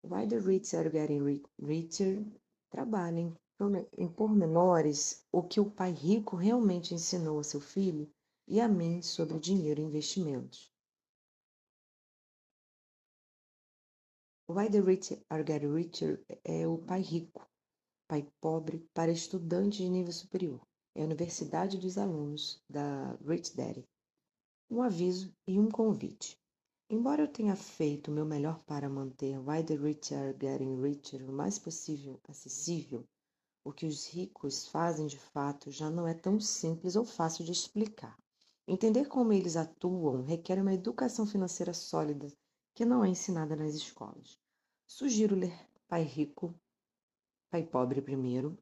Why 0.04 0.26
the 0.28 0.40
rich 0.40 0.76
are 0.76 0.90
getting 0.90 1.44
richer? 1.60 2.26
Trabalhem 2.72 3.38
em 3.98 4.08
pormenores 4.08 5.24
o 5.32 5.44
que 5.44 5.60
o 5.60 5.70
pai 5.70 5.92
rico 5.92 6.36
realmente 6.36 6.96
ensinou 6.96 7.40
a 7.40 7.44
seu 7.44 7.62
filho 7.62 8.12
e 8.48 8.60
a 8.60 8.68
mim 8.68 9.02
sobre 9.04 9.40
dinheiro 9.40 9.80
e 9.80 9.84
investimentos. 9.84 10.72
Why 14.48 14.70
the 14.70 14.82
rich 14.82 15.24
are 15.30 15.44
getting 15.44 15.72
richer 15.72 16.26
é 16.44 16.68
o 16.68 16.80
pai 16.80 17.02
rico, 17.02 17.48
pai 18.08 18.28
pobre 18.42 18.80
para 18.94 19.12
estudantes 19.12 19.78
de 19.78 19.90
nível 19.90 20.12
superior. 20.12 20.60
É 20.96 21.04
a 21.04 21.06
universidade 21.06 21.78
dos 21.78 21.98
alunos 21.98 22.62
da 22.68 23.14
Rich 23.26 23.56
Daddy. 23.56 23.88
Um 24.70 24.82
aviso 24.82 25.34
e 25.48 25.60
um 25.60 25.70
convite. 25.70 26.41
Embora 26.94 27.22
eu 27.22 27.28
tenha 27.30 27.56
feito 27.56 28.12
o 28.12 28.14
meu 28.14 28.26
melhor 28.26 28.62
para 28.66 28.90
manter 28.90 29.40
Why 29.40 29.64
the 29.64 29.76
Rich 29.76 30.14
Are 30.14 30.38
Getting 30.38 30.82
Richer 30.82 31.24
o 31.24 31.32
mais 31.32 31.58
possível 31.58 32.20
acessível, 32.28 33.08
o 33.64 33.72
que 33.72 33.86
os 33.86 34.08
ricos 34.08 34.68
fazem 34.68 35.08
de 35.08 35.18
fato 35.18 35.72
já 35.72 35.90
não 35.90 36.06
é 36.06 36.14
tão 36.14 36.38
simples 36.38 36.98
ou 36.98 37.06
fácil 37.06 37.46
de 37.46 37.54
explicar. 37.54 38.20
Entender 38.68 39.08
como 39.08 39.32
eles 39.32 39.56
atuam 39.56 40.26
requer 40.26 40.60
uma 40.60 40.74
educação 40.74 41.26
financeira 41.26 41.74
sólida 41.74 42.28
que 42.76 42.84
não 42.84 43.06
é 43.06 43.08
ensinada 43.08 43.56
nas 43.56 43.74
escolas. 43.74 44.38
Sugiro 44.86 45.34
ler 45.34 45.58
Pai 45.88 46.04
Rico, 46.04 46.54
Pai 47.50 47.64
Pobre 47.64 48.02
primeiro. 48.02 48.58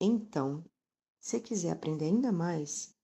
Então, 0.00 0.64
se 1.18 1.40
quiser 1.40 1.72
aprender 1.72 2.04
ainda 2.04 2.30
mais, 2.30 2.96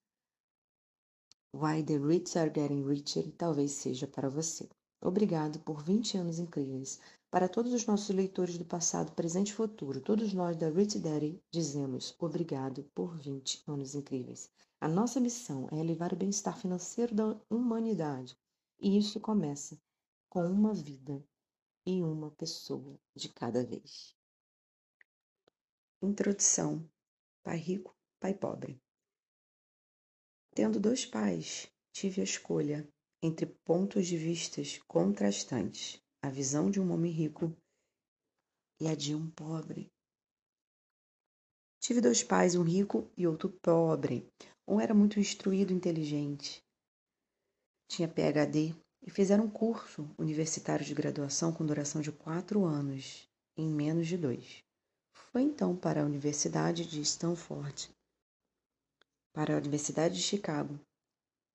Why 1.58 1.82
the 1.82 1.96
Rich 1.96 2.36
Are 2.36 2.52
Getting 2.54 2.84
Richer 2.84 3.32
talvez 3.32 3.72
seja 3.72 4.06
para 4.06 4.28
você. 4.28 4.68
Obrigado 5.00 5.58
por 5.60 5.82
20 5.82 6.18
anos 6.18 6.38
incríveis. 6.38 7.00
Para 7.30 7.48
todos 7.48 7.72
os 7.72 7.86
nossos 7.86 8.14
leitores 8.14 8.58
do 8.58 8.64
passado, 8.66 9.12
presente 9.12 9.48
e 9.48 9.54
futuro, 9.54 10.02
todos 10.02 10.34
nós 10.34 10.54
da 10.54 10.68
Rich 10.68 10.98
Daddy 10.98 11.42
dizemos 11.50 12.14
obrigado 12.18 12.84
por 12.94 13.16
20 13.16 13.62
anos 13.68 13.94
incríveis. 13.94 14.50
A 14.82 14.86
nossa 14.86 15.18
missão 15.18 15.66
é 15.72 15.78
elevar 15.78 16.12
o 16.12 16.16
bem-estar 16.16 16.58
financeiro 16.58 17.14
da 17.14 17.40
humanidade. 17.48 18.36
E 18.78 18.98
isso 18.98 19.18
começa 19.18 19.80
com 20.28 20.46
uma 20.46 20.74
vida 20.74 21.24
e 21.86 22.02
uma 22.02 22.30
pessoa 22.32 23.00
de 23.14 23.30
cada 23.30 23.64
vez. 23.64 24.14
Introdução: 26.02 26.86
Pai 27.42 27.56
Rico, 27.56 27.96
Pai 28.20 28.34
Pobre. 28.34 28.78
Tendo 30.56 30.80
dois 30.80 31.04
pais, 31.04 31.70
tive 31.92 32.22
a 32.22 32.24
escolha 32.24 32.88
entre 33.22 33.44
pontos 33.44 34.06
de 34.06 34.16
vistas 34.16 34.80
contrastantes, 34.88 36.02
a 36.22 36.30
visão 36.30 36.70
de 36.70 36.80
um 36.80 36.90
homem 36.94 37.12
rico 37.12 37.54
e 38.80 38.88
a 38.88 38.94
de 38.94 39.14
um 39.14 39.30
pobre. 39.32 39.92
Tive 41.78 42.00
dois 42.00 42.22
pais, 42.22 42.54
um 42.54 42.62
rico 42.62 43.06
e 43.18 43.26
outro 43.26 43.50
pobre. 43.50 44.26
Um 44.66 44.80
era 44.80 44.94
muito 44.94 45.20
instruído 45.20 45.74
e 45.74 45.76
inteligente, 45.76 46.64
tinha 47.86 48.08
PhD 48.08 48.74
e 49.02 49.10
fizeram 49.10 49.44
um 49.44 49.50
curso 49.50 50.08
universitário 50.16 50.86
de 50.86 50.94
graduação 50.94 51.52
com 51.52 51.66
duração 51.66 52.00
de 52.00 52.10
quatro 52.10 52.64
anos, 52.64 53.28
em 53.58 53.68
menos 53.68 54.06
de 54.06 54.16
dois. 54.16 54.64
Foi 55.12 55.42
então 55.42 55.76
para 55.76 56.00
a 56.00 56.06
Universidade 56.06 56.86
de 56.86 57.02
Stanford 57.02 57.94
para 59.36 59.52
a 59.52 59.58
Universidade 59.58 60.14
de 60.14 60.22
Chicago 60.22 60.80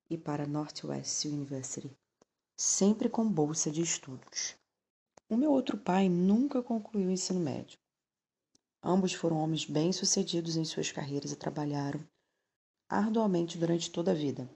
e 0.08 0.16
para 0.16 0.44
a 0.44 0.46
Northwest 0.46 1.24
University, 1.24 1.90
sempre 2.56 3.08
com 3.08 3.28
bolsa 3.28 3.72
de 3.72 3.82
estudos. 3.82 4.54
O 5.28 5.36
meu 5.36 5.50
outro 5.50 5.76
pai 5.76 6.08
nunca 6.08 6.62
concluiu 6.62 7.08
o 7.08 7.10
ensino 7.10 7.40
médio. 7.40 7.76
Ambos 8.80 9.14
foram 9.14 9.38
homens 9.38 9.64
bem-sucedidos 9.64 10.54
em 10.54 10.64
suas 10.64 10.92
carreiras 10.92 11.32
e 11.32 11.36
trabalharam 11.36 12.00
arduamente 12.88 13.58
durante 13.58 13.90
toda 13.90 14.12
a 14.12 14.14
vida. 14.14 14.48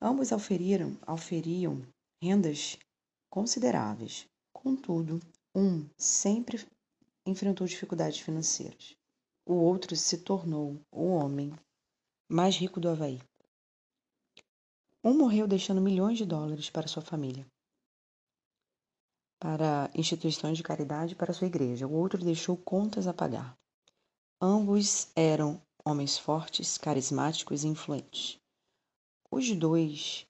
Ambos 0.00 0.32
auferiram, 0.32 0.96
auferiam 1.02 1.86
rendas 2.22 2.78
consideráveis. 3.28 4.26
Contudo, 4.50 5.20
um 5.54 5.86
sempre 5.98 6.66
enfrentou 7.26 7.66
dificuldades 7.66 8.20
financeiras. 8.20 8.96
O 9.44 9.52
outro 9.52 9.94
se 9.94 10.16
tornou 10.16 10.80
o 10.90 11.08
homem 11.08 11.52
mais 12.28 12.56
rico 12.56 12.80
do 12.80 12.88
Havaí. 12.88 13.20
Um 15.02 15.16
morreu 15.16 15.46
deixando 15.46 15.80
milhões 15.80 16.18
de 16.18 16.26
dólares 16.26 16.68
para 16.68 16.88
sua 16.88 17.02
família, 17.02 17.46
para 19.38 19.88
instituições 19.94 20.56
de 20.56 20.62
caridade 20.64 21.12
e 21.12 21.16
para 21.16 21.32
sua 21.32 21.46
igreja. 21.46 21.86
O 21.86 21.92
outro 21.92 22.24
deixou 22.24 22.56
contas 22.56 23.06
a 23.06 23.14
pagar. 23.14 23.56
Ambos 24.40 25.08
eram 25.14 25.62
homens 25.84 26.18
fortes, 26.18 26.76
carismáticos 26.76 27.62
e 27.62 27.68
influentes. 27.68 28.40
Os 29.30 29.48
dois 29.52 30.26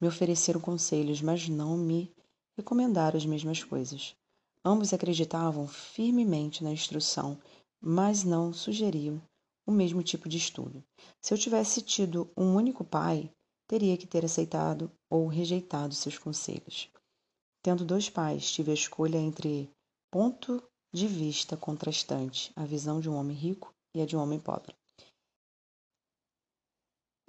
me 0.00 0.08
ofereceram 0.08 0.60
conselhos, 0.60 1.20
mas 1.20 1.46
não 1.46 1.76
me 1.76 2.10
recomendaram 2.56 3.18
as 3.18 3.26
mesmas 3.26 3.62
coisas. 3.62 4.16
Ambos 4.64 4.94
acreditavam 4.94 5.68
firmemente 5.68 6.64
na 6.64 6.72
instrução, 6.72 7.38
mas 7.78 8.24
não 8.24 8.50
sugeriam 8.50 9.20
o 9.66 9.72
mesmo 9.72 10.02
tipo 10.02 10.28
de 10.28 10.36
estudo. 10.36 10.84
Se 11.20 11.32
eu 11.32 11.38
tivesse 11.38 11.80
tido 11.82 12.30
um 12.36 12.54
único 12.54 12.84
pai, 12.84 13.30
teria 13.66 13.96
que 13.96 14.06
ter 14.06 14.24
aceitado 14.24 14.90
ou 15.10 15.26
rejeitado 15.26 15.94
seus 15.94 16.18
conselhos. 16.18 16.90
Tendo 17.62 17.84
dois 17.84 18.10
pais, 18.10 18.50
tive 18.50 18.70
a 18.70 18.74
escolha 18.74 19.18
entre 19.18 19.70
ponto 20.10 20.62
de 20.92 21.08
vista 21.08 21.56
contrastante, 21.56 22.52
a 22.54 22.64
visão 22.64 23.00
de 23.00 23.08
um 23.08 23.16
homem 23.16 23.36
rico 23.36 23.72
e 23.94 24.02
a 24.02 24.06
de 24.06 24.16
um 24.16 24.20
homem 24.20 24.38
pobre. 24.38 24.74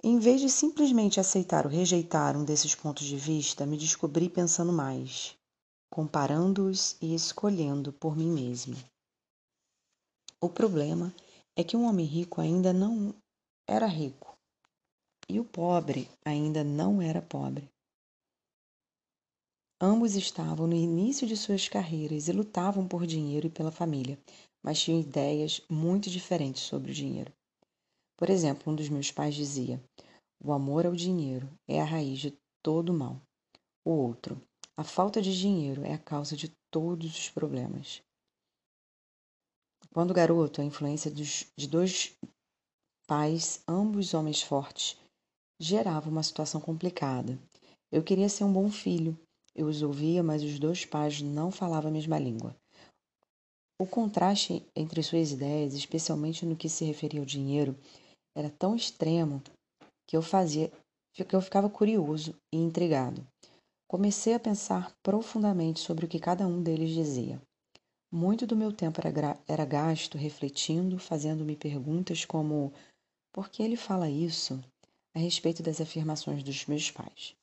Em 0.04 0.18
vez 0.18 0.40
de 0.40 0.48
simplesmente 0.48 1.18
aceitar 1.18 1.66
ou 1.66 1.72
rejeitar 1.72 2.36
um 2.36 2.44
desses 2.44 2.74
pontos 2.74 3.06
de 3.06 3.16
vista, 3.16 3.66
me 3.66 3.76
descobri 3.76 4.28
pensando 4.28 4.72
mais, 4.72 5.36
comparando-os 5.90 6.96
e 7.00 7.14
escolhendo 7.14 7.92
por 7.92 8.16
mim 8.16 8.30
mesmo. 8.30 8.76
O 10.40 10.48
problema 10.48 11.12
é 11.56 11.64
que 11.64 11.76
um 11.76 11.86
homem 11.86 12.04
rico 12.04 12.40
ainda 12.40 12.72
não 12.72 13.14
era 13.66 13.86
rico 13.86 14.36
e 15.28 15.40
o 15.40 15.44
pobre 15.44 16.08
ainda 16.24 16.62
não 16.62 17.00
era 17.00 17.22
pobre. 17.22 17.68
Ambos 19.80 20.14
estavam 20.14 20.66
no 20.66 20.74
início 20.74 21.26
de 21.26 21.36
suas 21.36 21.68
carreiras 21.68 22.28
e 22.28 22.32
lutavam 22.32 22.86
por 22.86 23.06
dinheiro 23.06 23.46
e 23.46 23.50
pela 23.50 23.72
família, 23.72 24.18
mas 24.62 24.80
tinham 24.80 25.00
ideias 25.00 25.60
muito 25.68 26.08
diferentes 26.08 26.62
sobre 26.62 26.92
o 26.92 26.94
dinheiro. 26.94 27.32
Por 28.16 28.30
exemplo, 28.30 28.72
um 28.72 28.76
dos 28.76 28.88
meus 28.88 29.10
pais 29.10 29.34
dizia: 29.34 29.82
O 30.42 30.52
amor 30.52 30.86
ao 30.86 30.94
dinheiro 30.94 31.48
é 31.68 31.80
a 31.80 31.84
raiz 31.84 32.18
de 32.20 32.38
todo 32.62 32.94
mal. 32.94 33.20
O 33.84 33.90
outro: 33.90 34.40
A 34.76 34.84
falta 34.84 35.20
de 35.20 35.38
dinheiro 35.38 35.84
é 35.84 35.92
a 35.92 35.98
causa 35.98 36.36
de 36.36 36.50
todos 36.70 37.18
os 37.18 37.28
problemas. 37.28 38.02
Quando 39.96 40.12
garoto, 40.12 40.60
a 40.60 40.64
influência 40.64 41.10
de 41.10 41.66
dois 41.66 42.14
pais, 43.08 43.62
ambos 43.66 44.12
homens 44.12 44.42
fortes, 44.42 44.94
gerava 45.58 46.10
uma 46.10 46.22
situação 46.22 46.60
complicada. 46.60 47.38
Eu 47.90 48.02
queria 48.02 48.28
ser 48.28 48.44
um 48.44 48.52
bom 48.52 48.70
filho. 48.70 49.18
Eu 49.54 49.66
os 49.68 49.80
ouvia, 49.80 50.22
mas 50.22 50.42
os 50.42 50.58
dois 50.58 50.84
pais 50.84 51.22
não 51.22 51.50
falavam 51.50 51.88
a 51.88 51.94
mesma 51.94 52.18
língua. 52.18 52.54
O 53.80 53.86
contraste 53.86 54.62
entre 54.76 55.02
suas 55.02 55.32
ideias, 55.32 55.72
especialmente 55.72 56.44
no 56.44 56.56
que 56.56 56.68
se 56.68 56.84
referia 56.84 57.20
ao 57.20 57.24
dinheiro, 57.24 57.74
era 58.36 58.50
tão 58.50 58.76
extremo 58.76 59.42
que 60.06 60.14
eu 60.14 60.20
fazia 60.20 60.70
que 61.14 61.34
eu 61.34 61.40
ficava 61.40 61.70
curioso 61.70 62.34
e 62.52 62.58
intrigado. 62.58 63.26
Comecei 63.88 64.34
a 64.34 64.38
pensar 64.38 64.92
profundamente 65.02 65.80
sobre 65.80 66.04
o 66.04 66.08
que 66.08 66.20
cada 66.20 66.46
um 66.46 66.62
deles 66.62 66.90
dizia. 66.90 67.40
Muito 68.10 68.46
do 68.46 68.56
meu 68.56 68.72
tempo 68.72 69.00
era, 69.04 69.38
era 69.46 69.64
gasto 69.64 70.16
refletindo, 70.16 70.98
fazendo-me 70.98 71.56
perguntas 71.56 72.24
como: 72.24 72.72
por 73.32 73.48
que 73.48 73.62
ele 73.62 73.76
fala 73.76 74.08
isso? 74.08 74.62
a 75.16 75.18
respeito 75.18 75.62
das 75.62 75.80
afirmações 75.80 76.42
dos 76.42 76.66
meus 76.66 76.90
pais. 76.90 77.34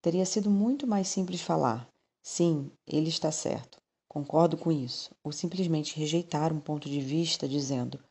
Teria 0.00 0.24
sido 0.24 0.48
muito 0.48 0.86
mais 0.86 1.08
simples 1.08 1.42
falar: 1.42 1.86
sim, 2.22 2.72
ele 2.86 3.10
está 3.10 3.30
certo, 3.30 3.76
concordo 4.08 4.56
com 4.56 4.72
isso, 4.72 5.14
ou 5.22 5.30
simplesmente 5.30 5.94
rejeitar 5.94 6.54
um 6.54 6.58
ponto 6.58 6.88
de 6.88 7.02
vista 7.02 7.46
dizendo: 7.46 8.02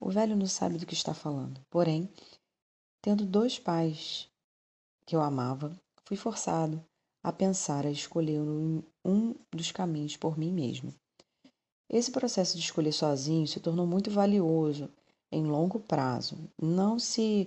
o 0.00 0.08
velho 0.08 0.34
não 0.34 0.46
sabe 0.46 0.78
do 0.78 0.86
que 0.86 0.94
está 0.94 1.12
falando. 1.12 1.60
Porém, 1.68 2.08
tendo 3.02 3.26
dois 3.26 3.58
pais 3.58 4.30
que 5.04 5.14
eu 5.14 5.20
amava, 5.20 5.78
fui 6.06 6.16
forçado 6.16 6.82
a 7.22 7.30
pensar, 7.30 7.84
a 7.84 7.90
escolher 7.90 8.40
um 9.04 9.34
dos 9.50 9.70
caminhos 9.70 10.16
por 10.16 10.38
mim 10.38 10.50
mesmo. 10.50 10.90
Esse 11.92 12.10
processo 12.10 12.56
de 12.56 12.64
escolher 12.64 12.92
sozinho 12.92 13.46
se 13.46 13.60
tornou 13.60 13.86
muito 13.86 14.10
valioso 14.10 14.88
em 15.30 15.44
longo 15.44 15.78
prazo. 15.78 16.38
Não 16.60 16.98
se 16.98 17.46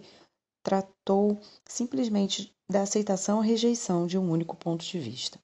tratou 0.62 1.40
simplesmente 1.68 2.56
da 2.70 2.84
aceitação 2.84 3.38
ou 3.38 3.44
rejeição 3.44 4.06
de 4.06 4.20
um 4.20 4.30
único 4.30 4.56
ponto 4.56 4.86
de 4.86 5.00
vista. 5.00 5.40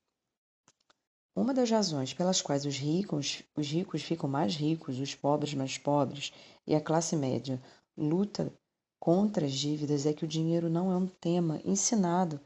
Uma 1.35 1.53
das 1.53 1.71
razões 1.71 2.13
pelas 2.13 2.41
quais 2.41 2.65
os 2.65 2.77
ricos, 2.77 3.41
os 3.55 3.67
ricos 3.67 4.03
ficam 4.03 4.29
mais 4.29 4.55
ricos, 4.55 4.99
os 4.99 5.15
pobres 5.15 5.53
mais 5.55 5.77
pobres 5.77 6.31
e 6.67 6.75
a 6.75 6.81
classe 6.81 7.15
média 7.15 7.59
luta 7.97 8.53
contra 8.99 9.45
as 9.47 9.53
dívidas 9.53 10.05
é 10.05 10.13
que 10.13 10.25
o 10.25 10.27
dinheiro 10.27 10.69
não 10.69 10.91
é 10.91 10.95
um 10.95 11.07
tema 11.07 11.59
ensinado 11.65 12.39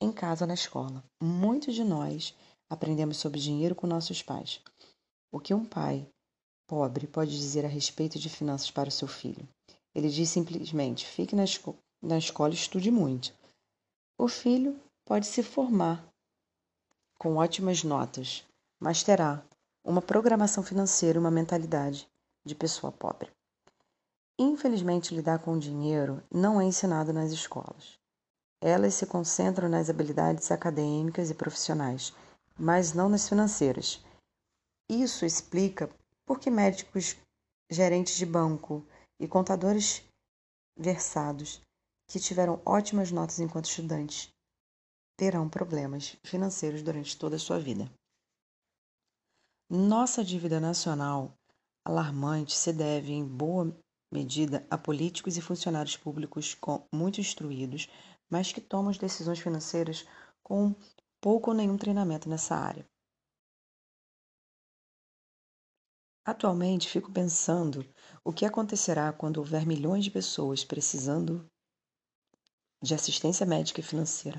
em 0.00 0.10
casa 0.10 0.44
na 0.44 0.54
escola. 0.54 1.04
Muitos 1.22 1.74
de 1.74 1.84
nós 1.84 2.34
aprendemos 2.68 3.18
sobre 3.18 3.38
dinheiro 3.38 3.76
com 3.76 3.86
nossos 3.86 4.22
pais. 4.22 4.60
O 5.32 5.38
que 5.38 5.54
um 5.54 5.64
pai 5.64 6.08
pobre 6.66 7.06
pode 7.06 7.30
dizer 7.38 7.64
a 7.64 7.68
respeito 7.68 8.18
de 8.18 8.28
finanças 8.28 8.70
para 8.70 8.88
o 8.88 8.92
seu 8.92 9.06
filho? 9.06 9.48
Ele 9.94 10.08
diz 10.08 10.28
simplesmente: 10.28 11.06
fique 11.06 11.36
na, 11.36 11.44
esco 11.44 11.76
na 12.02 12.18
escola 12.18 12.52
e 12.52 12.56
estude 12.56 12.90
muito. 12.90 13.32
O 14.18 14.26
filho 14.26 14.78
pode 15.04 15.26
se 15.26 15.42
formar 15.42 16.04
com 17.16 17.36
ótimas 17.36 17.84
notas, 17.84 18.44
mas 18.80 19.04
terá 19.04 19.40
uma 19.84 20.02
programação 20.02 20.64
financeira 20.64 21.16
e 21.16 21.20
uma 21.20 21.30
mentalidade 21.30 22.08
de 22.44 22.54
pessoa 22.54 22.90
pobre. 22.90 23.30
Infelizmente, 24.36 25.14
lidar 25.14 25.38
com 25.38 25.52
o 25.52 25.60
dinheiro 25.60 26.22
não 26.28 26.60
é 26.60 26.64
ensinado 26.64 27.12
nas 27.12 27.30
escolas. 27.30 27.98
Elas 28.60 28.94
se 28.94 29.06
concentram 29.06 29.68
nas 29.68 29.88
habilidades 29.88 30.50
acadêmicas 30.50 31.30
e 31.30 31.34
profissionais, 31.34 32.12
mas 32.58 32.92
não 32.92 33.08
nas 33.08 33.28
financeiras. 33.28 34.02
Isso 34.90 35.24
explica 35.24 35.88
por 36.26 36.40
que 36.40 36.50
médicos, 36.50 37.16
gerentes 37.70 38.16
de 38.16 38.26
banco 38.26 38.84
e 39.20 39.28
contadores 39.28 40.02
versados 40.76 41.60
que 42.08 42.18
tiveram 42.18 42.60
ótimas 42.66 43.12
notas 43.12 43.38
enquanto 43.38 43.66
estudantes 43.66 44.32
terão 45.16 45.48
problemas 45.48 46.16
financeiros 46.26 46.82
durante 46.82 47.16
toda 47.16 47.36
a 47.36 47.38
sua 47.38 47.60
vida. 47.60 47.88
Nossa 49.70 50.24
dívida 50.24 50.58
nacional 50.58 51.38
alarmante 51.84 52.52
se 52.52 52.72
deve, 52.72 53.12
em 53.12 53.24
boa 53.24 53.72
medida, 54.12 54.66
a 54.68 54.76
políticos 54.76 55.36
e 55.36 55.40
funcionários 55.40 55.96
públicos 55.96 56.58
muito 56.92 57.20
instruídos, 57.20 57.88
mas 58.28 58.52
que 58.52 58.60
tomam 58.60 58.90
as 58.90 58.98
decisões 58.98 59.38
financeiras 59.38 60.04
com 60.42 60.74
pouco 61.20 61.52
ou 61.52 61.56
nenhum 61.56 61.78
treinamento 61.78 62.28
nessa 62.28 62.56
área. 62.56 62.89
Atualmente, 66.24 66.88
fico 66.88 67.10
pensando 67.10 67.84
o 68.24 68.32
que 68.32 68.44
acontecerá 68.44 69.12
quando 69.12 69.38
houver 69.38 69.66
milhões 69.66 70.04
de 70.04 70.10
pessoas 70.10 70.64
precisando 70.64 71.44
de 72.82 72.94
assistência 72.94 73.44
médica 73.44 73.80
e 73.80 73.82
financeira 73.82 74.38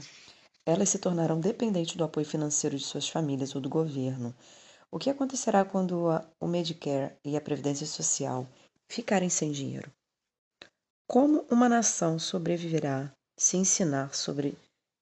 elas 0.66 0.90
se 0.90 1.00
tornarão 1.00 1.40
dependentes 1.40 1.96
do 1.96 2.04
apoio 2.04 2.26
financeiro 2.26 2.78
de 2.78 2.84
suas 2.84 3.10
famílias 3.10 3.56
ou 3.56 3.62
do 3.62 3.70
governo. 3.70 4.36
O 4.92 5.00
que 5.00 5.10
acontecerá 5.10 5.66
quando 5.66 6.08
o 6.40 6.48
Medicare 6.48 7.16
e 7.26 7.36
a 7.36 7.42
Previdência 7.42 7.88
Social 7.88 8.48
ficarem 8.90 9.30
sem 9.30 9.52
dinheiro? 9.52 9.92
Como 11.08 11.46
uma 11.50 11.68
nação 11.68 12.20
sobreviverá 12.20 13.12
se 13.38 13.58
ensinar 13.58 14.14
sobre 14.14 14.58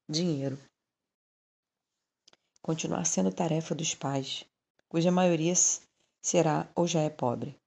dinheiro? 0.09 0.57
Continuar 2.61 3.05
sendo 3.05 3.31
tarefa 3.31 3.75
dos 3.75 3.93
pais, 3.95 4.45
cuja 4.87 5.11
maioria 5.11 5.53
será 6.21 6.69
ou 6.75 6.87
já 6.87 7.01
é 7.01 7.09
pobre. 7.09 7.57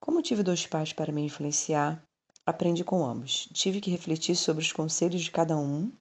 Como 0.00 0.22
tive 0.22 0.42
dois 0.42 0.66
pais 0.66 0.92
para 0.92 1.12
me 1.12 1.22
influenciar, 1.22 2.02
aprendi 2.44 2.84
com 2.84 3.04
ambos. 3.04 3.48
Tive 3.52 3.80
que 3.80 3.90
refletir 3.90 4.36
sobre 4.36 4.62
os 4.62 4.72
conselhos 4.72 5.22
de 5.22 5.30
cada 5.30 5.56
um 5.56 5.92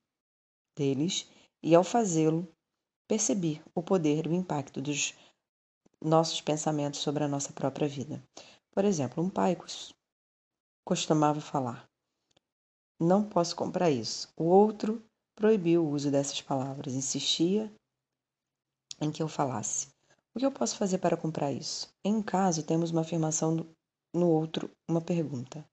deles 0.78 1.28
e, 1.64 1.74
ao 1.74 1.84
fazê-lo, 1.84 2.48
percebi 3.08 3.62
o 3.74 3.82
poder 3.82 4.26
e 4.26 4.30
o 4.30 4.34
impacto 4.34 4.82
dos 4.82 5.16
nossos 6.02 6.42
pensamentos 6.42 7.00
sobre 7.00 7.24
a 7.24 7.28
nossa 7.28 7.52
própria 7.52 7.88
vida. 7.88 8.24
Por 8.72 8.86
exemplo, 8.86 9.24
um 9.24 9.30
pai 9.30 9.58
costumava 10.86 11.42
falar: 11.42 11.90
Não 13.00 13.28
posso 13.28 13.56
comprar 13.56 13.90
isso. 13.90 14.28
O 14.38 14.44
outro 14.44 15.04
proibiu 15.36 15.84
o 15.84 15.90
uso 15.90 16.12
dessas 16.12 16.42
palavras, 16.42 16.94
insistia 16.94 17.74
em 19.02 19.12
que 19.12 19.24
eu 19.24 19.28
falasse: 19.28 19.95
O 20.36 20.40
que 20.40 20.46
eu 20.46 20.52
posso 20.52 20.76
fazer 20.76 20.98
para 20.98 21.16
comprar 21.16 21.54
isso? 21.54 21.88
Em 22.04 22.14
um 22.14 22.22
caso, 22.22 22.62
temos 22.62 22.92
uma 22.92 23.02
afirmação, 23.02 23.56
no 24.14 24.30
outro, 24.30 24.70
uma 24.86 25.00
pergunta. 25.00 25.66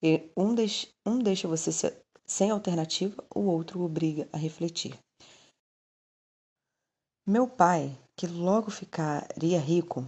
E 0.00 0.30
um, 0.36 0.54
deix, 0.54 0.86
um 1.04 1.18
deixa 1.18 1.48
você 1.48 1.72
sem 2.24 2.52
alternativa, 2.52 3.24
o 3.34 3.40
outro 3.40 3.82
obriga 3.82 4.28
a 4.32 4.36
refletir. 4.36 4.96
Meu 7.26 7.48
pai, 7.48 7.98
que 8.16 8.28
logo 8.28 8.70
ficaria 8.70 9.58
rico, 9.58 10.06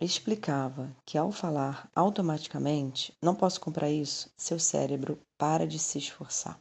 explicava 0.00 0.92
que 1.06 1.16
ao 1.16 1.30
falar 1.30 1.88
automaticamente, 1.94 3.12
não 3.22 3.36
posso 3.36 3.60
comprar 3.60 3.88
isso, 3.88 4.28
seu 4.36 4.58
cérebro 4.58 5.16
para 5.38 5.64
de 5.64 5.78
se 5.78 5.98
esforçar. 5.98 6.58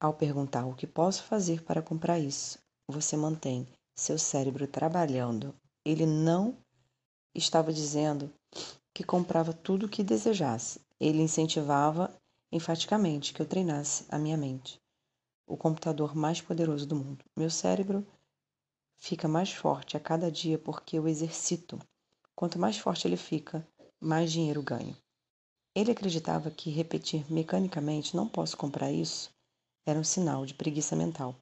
Ao 0.00 0.14
perguntar 0.14 0.66
o 0.66 0.74
que 0.76 0.86
posso 0.86 1.24
fazer 1.24 1.64
para 1.64 1.82
comprar 1.82 2.20
isso, 2.20 2.60
você 2.88 3.16
mantém 3.16 3.66
seu 3.94 4.18
cérebro 4.18 4.66
trabalhando. 4.66 5.54
Ele 5.84 6.06
não 6.06 6.56
estava 7.34 7.72
dizendo 7.72 8.32
que 8.92 9.04
comprava 9.04 9.52
tudo 9.52 9.86
o 9.86 9.88
que 9.88 10.02
desejasse. 10.02 10.80
Ele 10.98 11.22
incentivava 11.22 12.12
enfaticamente 12.50 13.32
que 13.32 13.42
eu 13.42 13.46
treinasse 13.46 14.04
a 14.08 14.18
minha 14.18 14.36
mente, 14.36 14.80
o 15.46 15.56
computador 15.56 16.14
mais 16.14 16.40
poderoso 16.40 16.86
do 16.86 16.96
mundo. 16.96 17.24
Meu 17.36 17.50
cérebro 17.50 18.06
fica 18.96 19.26
mais 19.26 19.52
forte 19.52 19.96
a 19.96 20.00
cada 20.00 20.30
dia 20.30 20.58
porque 20.58 20.98
eu 20.98 21.08
exercito. 21.08 21.78
Quanto 22.34 22.58
mais 22.58 22.78
forte 22.78 23.06
ele 23.06 23.16
fica, 23.16 23.66
mais 24.00 24.30
dinheiro 24.30 24.62
ganho. 24.62 24.96
Ele 25.74 25.90
acreditava 25.90 26.50
que 26.50 26.70
repetir 26.70 27.30
mecanicamente 27.30 28.14
não 28.16 28.28
posso 28.28 28.56
comprar 28.56 28.92
isso 28.92 29.34
era 29.86 29.98
um 29.98 30.04
sinal 30.04 30.46
de 30.46 30.54
preguiça 30.54 30.96
mental. 30.96 31.36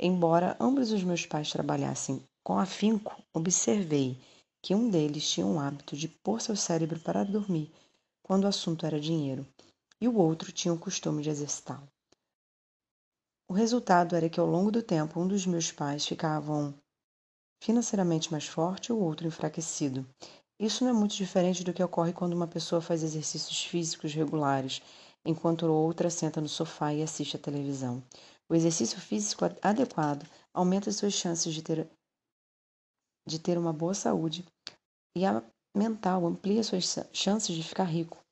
Embora 0.00 0.56
ambos 0.60 0.92
os 0.92 1.02
meus 1.02 1.26
pais 1.26 1.50
trabalhassem 1.50 2.22
com 2.44 2.56
afinco, 2.56 3.20
observei 3.34 4.16
que 4.62 4.74
um 4.74 4.88
deles 4.88 5.28
tinha 5.28 5.46
um 5.46 5.58
hábito 5.58 5.96
de 5.96 6.06
pôr 6.06 6.40
seu 6.40 6.54
cérebro 6.54 7.00
para 7.00 7.24
dormir 7.24 7.72
quando 8.22 8.44
o 8.44 8.48
assunto 8.48 8.86
era 8.86 9.00
dinheiro, 9.00 9.46
e 10.00 10.06
o 10.06 10.16
outro 10.16 10.52
tinha 10.52 10.72
o 10.72 10.78
costume 10.78 11.22
de 11.22 11.30
exercitá-lo. 11.30 11.88
O 13.50 13.54
resultado 13.54 14.14
era 14.14 14.28
que 14.28 14.38
ao 14.38 14.46
longo 14.46 14.70
do 14.70 14.82
tempo 14.82 15.18
um 15.18 15.26
dos 15.26 15.46
meus 15.46 15.72
pais 15.72 16.06
ficavam 16.06 16.74
financeiramente 17.60 18.30
mais 18.30 18.46
forte 18.46 18.88
e 18.88 18.92
o 18.92 19.00
outro 19.00 19.26
enfraquecido. 19.26 20.06
Isso 20.60 20.84
não 20.84 20.90
é 20.90 20.94
muito 20.94 21.14
diferente 21.14 21.64
do 21.64 21.72
que 21.72 21.82
ocorre 21.82 22.12
quando 22.12 22.34
uma 22.34 22.46
pessoa 22.46 22.80
faz 22.80 23.02
exercícios 23.02 23.64
físicos 23.64 24.12
regulares, 24.12 24.82
enquanto 25.24 25.66
outra 25.66 26.10
senta 26.10 26.40
no 26.40 26.48
sofá 26.48 26.92
e 26.92 27.02
assiste 27.02 27.36
à 27.36 27.38
televisão. 27.38 28.02
O 28.50 28.54
exercício 28.54 28.98
físico 28.98 29.44
adequado 29.62 30.26
aumenta 30.54 30.90
suas 30.90 31.12
chances 31.12 31.52
de 31.52 31.62
ter, 31.62 31.88
de 33.26 33.38
ter 33.38 33.58
uma 33.58 33.72
boa 33.72 33.92
saúde 33.92 34.44
e 35.14 35.26
a 35.26 35.42
mental 35.76 36.26
amplia 36.26 36.64
suas 36.64 36.96
chances 37.12 37.54
de 37.54 37.62
ficar 37.62 37.84
rico. 37.84 38.24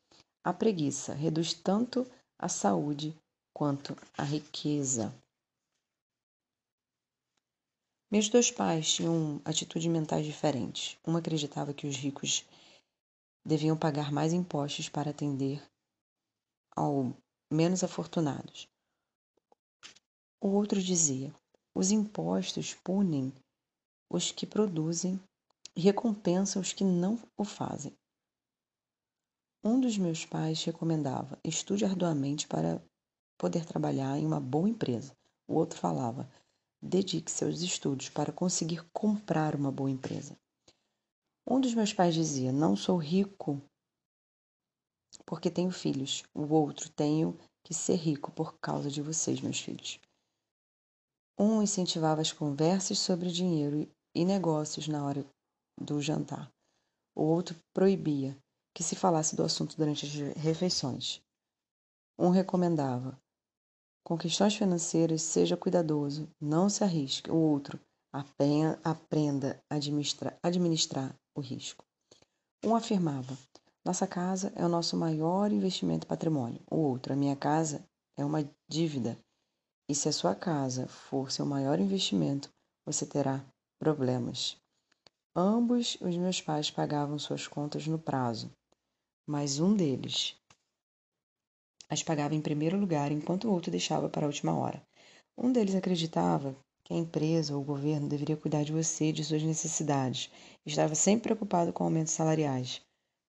A 0.43 0.53
preguiça 0.53 1.13
reduz 1.13 1.53
tanto 1.53 2.07
a 2.39 2.49
saúde 2.49 3.15
quanto 3.53 3.97
a 4.17 4.23
riqueza. 4.23 5.13
Meus 8.11 8.29
dois 8.29 8.51
pais 8.51 8.95
tinham 8.95 9.41
atitudes 9.45 9.91
mentais 9.91 10.25
diferentes. 10.25 10.97
Uma 11.05 11.19
acreditava 11.19 11.75
que 11.75 11.87
os 11.87 11.97
ricos 11.97 12.45
deviam 13.45 13.77
pagar 13.77 14.13
mais 14.13 14.33
impostos 14.33 14.89
para 14.89 15.11
atender 15.11 15.63
ao 16.75 17.13
menos 17.53 17.83
afortunados. 17.83 18.69
O 20.41 20.49
outro 20.49 20.83
dizia: 20.83 21.35
os 21.75 21.91
impostos 21.91 22.75
punem 22.75 23.33
os 24.11 24.31
que 24.31 24.47
produzem 24.47 25.21
e 25.75 25.81
recompensam 25.81 26.61
os 26.61 26.73
que 26.73 26.85
não 26.85 27.19
o 27.37 27.45
fazem. 27.45 27.93
Um 29.65 29.81
dos 29.81 29.99
meus 29.99 30.25
pais 30.25 30.63
recomendava: 30.63 31.39
estude 31.43 31.85
arduamente 31.85 32.47
para 32.47 32.83
poder 33.39 33.65
trabalhar 33.65 34.19
em 34.19 34.27
uma 34.27 34.41
boa 34.41 34.69
empresa. 34.69 35.17
O 35.49 35.55
outro 35.55 35.79
falava: 35.79 36.29
dedique 36.81 37.31
seus 37.31 37.63
estudos 37.63 38.09
para 38.09 38.33
conseguir 38.33 38.85
comprar 38.93 39.55
uma 39.55 39.73
boa 39.73 39.91
empresa. 39.91 40.39
Um 41.47 41.61
dos 41.61 41.75
meus 41.75 41.93
pais 41.93 42.15
dizia: 42.15 42.53
Não 42.53 42.77
sou 42.77 42.97
rico 42.97 43.61
porque 45.25 45.51
tenho 45.51 45.71
filhos. 45.71 46.23
O 46.35 46.43
outro: 46.55 46.89
Tenho 46.91 47.39
que 47.65 47.75
ser 47.75 47.97
rico 47.97 48.31
por 48.31 48.59
causa 48.61 48.91
de 48.91 49.03
vocês, 49.03 49.41
meus 49.41 49.61
filhos. 49.61 49.99
Um 51.39 51.63
incentivava 51.63 52.21
as 52.21 52.33
conversas 52.33 52.99
sobre 52.99 53.31
dinheiro 53.31 53.87
e 54.15 54.25
negócios 54.25 54.89
na 54.89 55.05
hora 55.05 55.25
do 55.79 56.01
jantar. 56.01 56.51
O 57.15 57.23
outro 57.23 57.55
proibia 57.75 58.37
que 58.75 58.83
se 58.83 58.97
falasse 58.97 59.37
do 59.37 59.43
assunto 59.43 59.77
durante 59.77 60.07
as 60.07 60.13
refeições. 60.37 61.23
Um 62.19 62.31
recomendava: 62.31 63.21
com 64.03 64.17
questões 64.17 64.55
financeiras, 64.55 65.21
seja 65.21 65.57
cuidadoso, 65.57 66.29
não 66.41 66.71
se 66.71 66.85
arrisque. 66.85 67.31
O 67.31 67.37
outro, 67.37 67.79
aprenda 68.13 69.61
a 69.69 69.75
administrar, 69.75 70.39
administrar 70.43 71.15
o 71.35 71.41
risco. 71.41 71.85
Um 72.65 72.75
afirmava: 72.75 73.37
nossa 73.85 74.07
casa 74.07 74.53
é 74.57 74.65
o 74.65 74.69
nosso 74.69 74.97
maior 74.97 75.53
investimento 75.53 76.07
patrimônio. 76.07 76.63
O 76.71 76.77
outro, 76.77 77.13
a 77.13 77.17
minha 77.17 77.37
casa 77.37 77.85
é 78.17 78.25
uma 78.25 78.49
dívida. 78.69 79.19
E 79.89 79.95
se 79.95 80.09
a 80.09 80.13
sua 80.13 80.35
casa 80.35 80.89
for 80.89 81.31
seu 81.31 81.47
maior 81.47 81.79
investimento, 81.79 82.49
você 82.85 83.07
terá 83.07 83.45
problemas. 83.79 84.57
Ambos 85.35 85.97
os 86.01 86.17
meus 86.17 86.41
pais 86.41 86.71
pagavam 86.71 87.19
suas 87.19 87.47
contas 87.47 87.87
no 87.87 87.99
prazo, 87.99 88.51
mas 89.27 89.61
um 89.61 89.77
deles 89.77 90.37
as 91.89 92.03
pagava 92.03 92.35
em 92.35 92.41
primeiro 92.41 92.77
lugar, 92.77 93.13
enquanto 93.13 93.47
o 93.47 93.53
outro 93.53 93.71
deixava 93.71 94.09
para 94.09 94.27
a 94.27 94.29
última 94.29 94.59
hora. 94.59 94.83
Um 95.39 95.53
deles 95.53 95.75
acreditava 95.75 96.57
que 96.83 96.93
a 96.93 96.97
empresa 96.97 97.55
ou 97.55 97.63
o 97.63 97.65
governo 97.65 98.09
deveria 98.09 98.37
cuidar 98.37 98.65
de 98.65 98.73
você 98.73 99.11
e 99.11 99.13
de 99.13 99.25
suas 99.25 99.43
necessidades. 99.43 100.31
Estava 100.65 100.97
sempre 100.97 101.25
preocupado 101.25 101.73
com 101.73 101.85
aumentos 101.85 102.13
salariais, 102.13 102.81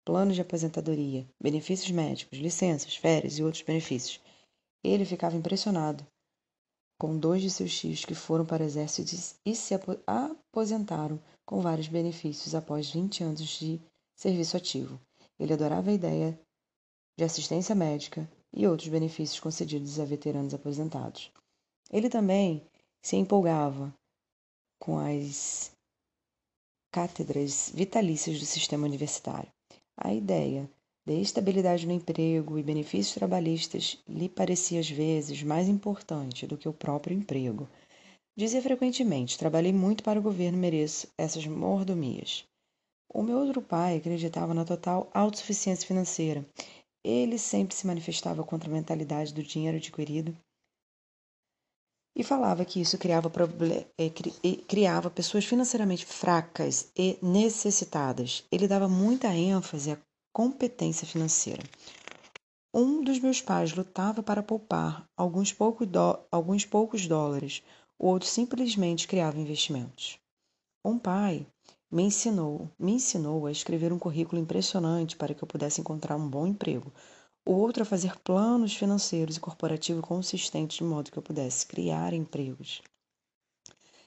planos 0.06 0.36
de 0.36 0.42
aposentadoria, 0.42 1.26
benefícios 1.42 1.92
médicos, 1.92 2.40
licenças, 2.40 2.96
férias 2.96 3.38
e 3.38 3.44
outros 3.44 3.64
benefícios. 3.64 4.20
Ele 4.84 5.06
ficava 5.06 5.38
impressionado 5.38 6.06
com 7.02 7.18
dois 7.18 7.42
de 7.42 7.50
seus 7.50 7.76
tios 7.76 8.06
que 8.06 8.14
foram 8.14 8.46
para 8.46 8.62
o 8.62 8.66
exército 8.68 9.16
e 9.44 9.56
se 9.56 9.74
aposentaram 9.74 11.20
com 11.44 11.60
vários 11.60 11.88
benefícios 11.88 12.54
após 12.54 12.92
20 12.92 13.24
anos 13.24 13.42
de 13.42 13.82
serviço 14.16 14.56
ativo. 14.56 15.02
Ele 15.40 15.52
adorava 15.52 15.90
a 15.90 15.94
ideia 15.94 16.40
de 17.18 17.24
assistência 17.24 17.74
médica 17.74 18.30
e 18.54 18.68
outros 18.68 18.88
benefícios 18.88 19.40
concedidos 19.40 20.00
a 20.00 20.06
veteranos 20.06 20.54
aposentados. 20.54 21.32
Ele 21.92 22.08
também 22.08 22.64
se 23.02 23.16
empolgava 23.16 23.92
com 24.80 25.00
as 25.00 25.72
cátedras 26.94 27.72
vitalícias 27.74 28.40
do 28.40 28.46
sistema 28.46 28.86
universitário. 28.86 29.50
A 29.98 30.14
ideia 30.14 30.70
de 31.06 31.20
estabilidade 31.22 31.88
no 31.88 31.94
emprego 31.94 32.58
e 32.58 32.64
benefícios 32.64 33.16
trabalhistas 33.16 33.98
lhe 34.08 34.30
parecia 34.30 34.80
às 34.80 34.90
vezes 34.90 35.44
mais 35.44 35.68
importante 35.68 36.46
do 36.48 36.58
que 36.58 36.70
o 36.70 36.74
próprio 36.74 37.18
emprego. 37.18 37.68
Dizia 38.38 38.62
frequentemente: 38.62 39.38
Trabalhei 39.38 39.74
muito 39.74 40.04
para 40.04 40.20
o 40.20 40.24
governo, 40.24 40.58
mereço 40.58 41.08
essas 41.18 41.46
mordomias. 41.46 42.46
O 43.14 43.22
meu 43.22 43.38
outro 43.40 43.62
pai 43.62 43.98
acreditava 43.98 44.54
na 44.54 44.64
total 44.64 45.10
autossuficiência 45.14 45.88
financeira 45.88 46.46
ele 47.04 47.38
sempre 47.38 47.76
se 47.76 47.88
manifestava 47.88 48.44
contra 48.44 48.70
a 48.70 48.74
mentalidade 48.74 49.34
do 49.34 49.44
dinheiro 49.44 49.78
adquirido 49.78 50.38
e 52.16 52.24
falava 52.24 52.66
que 52.66 52.82
isso 52.82 52.98
criava, 52.98 53.32
eh, 53.98 54.10
criava 54.68 55.10
pessoas 55.10 55.46
financeiramente 55.46 56.06
fracas 56.06 56.92
e 56.96 57.18
necessitadas. 57.22 58.44
Ele 58.52 58.68
dava 58.68 58.88
muita 58.88 59.34
ênfase 59.34 59.92
à 59.92 59.98
competência 60.34 61.06
financeira. 61.06 61.62
Um 62.74 63.04
dos 63.04 63.20
meus 63.20 63.42
pais 63.42 63.74
lutava 63.74 64.24
para 64.24 64.42
poupar 64.42 65.06
alguns, 65.18 65.52
pouco 65.52 65.84
alguns 66.32 66.66
poucos 66.66 67.06
dólares, 67.06 67.62
o 68.00 68.08
outro 68.08 68.30
simplesmente 68.30 69.10
criava 69.10 69.38
investimentos. 69.38 70.18
Um 70.86 70.98
pai 70.98 71.46
me 71.92 72.04
ensinou, 72.04 72.70
me 72.80 72.94
ensinou 72.94 73.46
a 73.46 73.52
escrever 73.52 73.92
um 73.92 74.00
currículo 74.00 74.42
impressionante 74.42 75.18
para 75.18 75.34
que 75.34 75.44
eu 75.44 75.48
pudesse 75.48 75.82
encontrar 75.82 76.16
um 76.16 76.30
bom 76.30 76.48
emprego. 76.48 76.94
O 77.46 77.52
outro 77.52 77.84
a 77.84 77.86
fazer 77.86 78.18
planos 78.20 78.74
financeiros 78.74 79.36
e 79.36 79.40
corporativos 79.42 80.06
consistentes 80.06 80.78
de 80.78 80.84
modo 80.86 81.12
que 81.12 81.18
eu 81.18 81.24
pudesse 81.24 81.68
criar 81.68 82.14
empregos. 82.14 82.82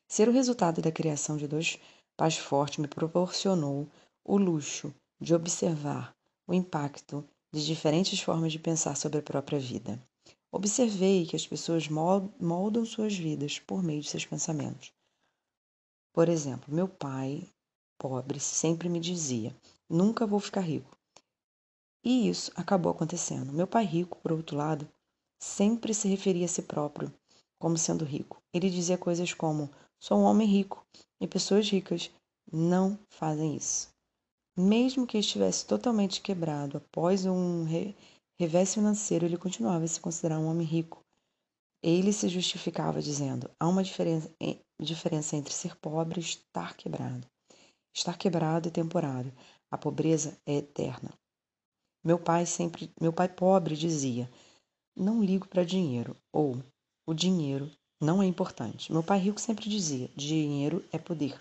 Ser 0.09 0.29
o 0.29 0.33
resultado 0.33 0.81
da 0.81 0.91
criação 0.91 1.37
de 1.37 1.47
dois 1.47 1.79
pais 2.17 2.39
fortes 2.39 2.79
me 2.79 2.89
proporcionou 2.89 3.87
o 4.25 4.39
luxo 4.39 4.95
de 5.21 5.35
observar 5.35 6.15
o 6.47 6.55
impacto 6.55 7.25
de 7.53 7.65
diferentes 7.65 8.21
formas 8.21 8.53
de 8.53 8.59
pensar 8.59 8.97
sobre 8.97 9.19
a 9.19 9.23
própria 9.23 9.59
vida. 9.59 10.03
Observei 10.51 11.27
que 11.27 11.37
as 11.37 11.47
pessoas 11.47 11.89
moldam 11.89 12.85
suas 12.85 13.17
vidas 13.17 13.59
por 13.59 13.83
meio 13.83 14.01
de 14.01 14.09
seus 14.09 14.25
pensamentos. 14.25 14.93
Por 16.13 16.29
exemplo, 16.29 16.73
meu 16.73 16.89
pai 16.89 17.49
pobre 17.99 18.39
sempre 18.39 18.89
me 18.89 19.01
dizia: 19.01 19.57
nunca 19.89 20.27
vou 20.27 20.39
ficar 20.41 20.61
rico. 20.61 20.97
E 22.05 22.29
isso 22.29 22.53
acabou 22.55 22.93
acontecendo. 22.93 23.53
Meu 23.53 23.67
pai 23.67 23.85
rico, 23.85 24.19
por 24.19 24.33
outro 24.33 24.57
lado, 24.57 24.89
sempre 25.39 25.95
se 25.95 26.09
referia 26.09 26.45
a 26.45 26.49
si 26.49 26.63
próprio 26.63 27.13
como 27.59 27.79
sendo 27.79 28.05
rico. 28.05 28.43
Ele 28.53 28.69
dizia 28.69 28.99
coisas 28.99 29.33
como: 29.33 29.71
sou 29.99 30.19
um 30.19 30.25
homem 30.25 30.47
rico 30.47 30.87
e 31.21 31.27
pessoas 31.27 31.69
ricas 31.71 32.11
não 32.53 32.99
fazem 33.09 33.57
isso. 33.57 33.94
Mesmo 34.57 35.05
que 35.05 35.19
estivesse 35.19 35.67
totalmente 35.67 36.21
quebrado 36.21 36.77
após 36.77 37.27
um 37.27 37.65
revés 38.39 38.73
financeiro, 38.73 39.27
ele 39.27 39.37
continuava 39.37 39.85
a 39.85 39.89
se 39.89 40.01
considerar 40.01 40.39
um 40.39 40.47
homem 40.47 40.65
rico. 40.65 41.01
Ele 41.83 42.13
se 42.13 42.29
justificava 42.29 43.03
dizendo: 43.03 43.51
há 43.59 43.67
uma 43.67 43.83
diferença, 43.83 44.31
diferença 44.81 45.37
entre 45.37 45.53
ser 45.53 45.77
pobre 45.77 46.21
e 46.21 46.23
estar 46.23 46.77
quebrado. 46.77 47.27
Estar 47.93 48.17
quebrado 48.17 48.69
é 48.69 48.71
temporário, 48.71 49.33
a 49.73 49.77
pobreza 49.77 50.39
é 50.47 50.55
eterna. 50.59 51.13
Meu 52.05 52.19
pai 52.19 52.47
sempre, 52.47 52.93
meu 53.01 53.13
pai 53.13 53.29
pobre 53.29 53.77
dizia: 53.77 54.31
"Não 54.97 55.21
ligo 55.21 55.49
para 55.49 55.65
dinheiro" 55.65 56.17
ou 56.33 56.63
"O 57.05 57.13
dinheiro 57.13 57.69
não 58.01 58.23
é 58.23 58.27
importante". 58.27 58.93
Meu 58.93 59.03
pai 59.03 59.19
rico 59.19 59.41
sempre 59.41 59.69
dizia: 59.69 60.09
"Dinheiro 60.17 60.85
é 60.93 60.99
poder". 60.99 61.41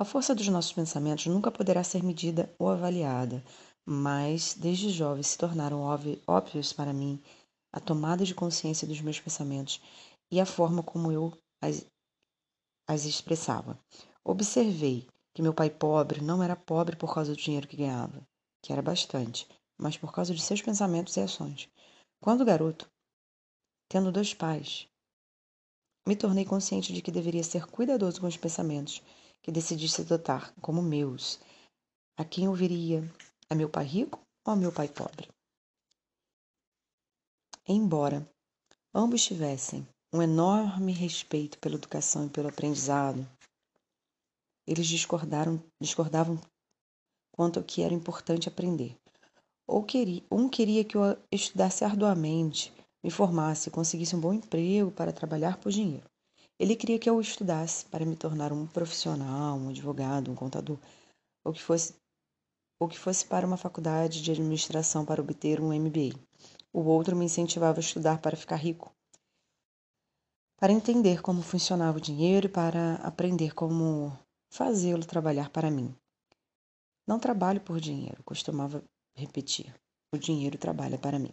A 0.00 0.04
força 0.06 0.34
dos 0.34 0.48
nossos 0.48 0.72
pensamentos 0.72 1.26
nunca 1.26 1.52
poderá 1.52 1.84
ser 1.84 2.02
medida 2.02 2.50
ou 2.58 2.70
avaliada, 2.70 3.44
mas 3.84 4.54
desde 4.54 4.88
jovem 4.88 5.22
se 5.22 5.36
tornaram 5.36 5.82
óbvios 6.26 6.72
para 6.72 6.90
mim 6.90 7.22
a 7.70 7.78
tomada 7.78 8.24
de 8.24 8.34
consciência 8.34 8.88
dos 8.88 9.02
meus 9.02 9.20
pensamentos 9.20 9.78
e 10.32 10.40
a 10.40 10.46
forma 10.46 10.82
como 10.82 11.12
eu 11.12 11.36
as, 11.62 11.84
as 12.88 13.04
expressava. 13.04 13.78
Observei 14.24 15.06
que 15.34 15.42
meu 15.42 15.52
pai 15.52 15.68
pobre 15.68 16.22
não 16.22 16.42
era 16.42 16.56
pobre 16.56 16.96
por 16.96 17.12
causa 17.12 17.32
do 17.34 17.38
dinheiro 17.38 17.68
que 17.68 17.76
ganhava, 17.76 18.26
que 18.64 18.72
era 18.72 18.80
bastante, 18.80 19.46
mas 19.78 19.98
por 19.98 20.14
causa 20.14 20.34
de 20.34 20.40
seus 20.40 20.62
pensamentos 20.62 21.14
e 21.18 21.20
ações. 21.20 21.68
Quando 22.22 22.42
garoto, 22.42 22.88
tendo 23.86 24.10
dois 24.10 24.32
pais, 24.32 24.88
me 26.08 26.16
tornei 26.16 26.46
consciente 26.46 26.90
de 26.90 27.02
que 27.02 27.12
deveria 27.12 27.44
ser 27.44 27.66
cuidadoso 27.66 28.18
com 28.18 28.26
os 28.26 28.38
pensamentos 28.38 29.02
que 29.42 29.52
decidisse 29.52 30.02
adotar 30.02 30.52
como 30.60 30.82
meus. 30.82 31.40
A 32.16 32.24
quem 32.24 32.48
ouviria? 32.48 33.02
A 33.48 33.54
meu 33.54 33.68
pai 33.68 33.84
rico 33.84 34.20
ou 34.46 34.52
a 34.52 34.56
meu 34.56 34.72
pai 34.72 34.88
pobre? 34.88 35.28
Embora 37.66 38.28
ambos 38.94 39.24
tivessem 39.24 39.86
um 40.12 40.20
enorme 40.20 40.92
respeito 40.92 41.58
pela 41.58 41.76
educação 41.76 42.26
e 42.26 42.30
pelo 42.30 42.48
aprendizado, 42.48 43.26
eles 44.66 44.86
discordaram, 44.86 45.62
discordavam 45.80 46.40
quanto 47.32 47.58
ao 47.58 47.64
que 47.64 47.82
era 47.82 47.94
importante 47.94 48.48
aprender. 48.48 48.96
Ou 49.66 49.84
queria, 49.84 50.22
um 50.30 50.48
queria 50.48 50.84
que 50.84 50.96
eu 50.96 51.16
estudasse 51.30 51.84
arduamente, 51.84 52.72
me 53.04 53.10
formasse, 53.10 53.70
conseguisse 53.70 54.16
um 54.16 54.20
bom 54.20 54.32
emprego 54.32 54.90
para 54.90 55.12
trabalhar 55.12 55.58
por 55.58 55.70
dinheiro. 55.70 56.09
Ele 56.60 56.76
queria 56.76 56.98
que 56.98 57.08
eu 57.08 57.18
estudasse 57.18 57.86
para 57.86 58.04
me 58.04 58.14
tornar 58.14 58.52
um 58.52 58.66
profissional, 58.66 59.56
um 59.56 59.70
advogado, 59.70 60.30
um 60.30 60.34
contador, 60.34 60.76
ou 61.42 61.54
que 61.54 61.62
fosse 61.62 61.94
ou 62.78 62.86
que 62.86 62.98
fosse 62.98 63.24
para 63.24 63.46
uma 63.46 63.56
faculdade 63.56 64.20
de 64.20 64.30
administração 64.30 65.06
para 65.06 65.22
obter 65.22 65.58
um 65.58 65.72
MBA. 65.72 66.20
O 66.70 66.80
outro 66.80 67.16
me 67.16 67.24
incentivava 67.24 67.78
a 67.78 67.80
estudar 67.80 68.20
para 68.20 68.36
ficar 68.36 68.56
rico, 68.56 68.92
para 70.58 70.70
entender 70.70 71.22
como 71.22 71.40
funcionava 71.40 71.96
o 71.96 72.00
dinheiro 72.00 72.46
e 72.46 72.50
para 72.50 72.96
aprender 72.96 73.54
como 73.54 74.12
fazê-lo 74.52 75.06
trabalhar 75.06 75.48
para 75.48 75.70
mim. 75.70 75.94
Não 77.06 77.18
trabalho 77.18 77.62
por 77.62 77.80
dinheiro, 77.80 78.22
costumava 78.22 78.84
repetir. 79.16 79.74
O 80.14 80.18
dinheiro 80.18 80.58
trabalha 80.58 80.98
para 80.98 81.18
mim. 81.18 81.32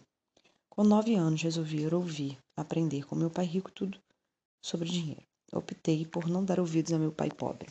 Com 0.70 0.84
nove 0.84 1.14
anos, 1.16 1.42
resolvi 1.42 1.86
ouvir, 1.86 2.38
aprender 2.56 3.06
com 3.06 3.14
meu 3.14 3.28
pai 3.28 3.44
rico 3.44 3.70
tudo 3.70 4.00
sobre 4.60 4.88
dinheiro. 4.88 5.26
Optei 5.52 6.04
por 6.04 6.26
não 6.28 6.44
dar 6.44 6.60
ouvidos 6.60 6.92
a 6.92 6.98
meu 6.98 7.12
pai 7.12 7.30
pobre. 7.30 7.70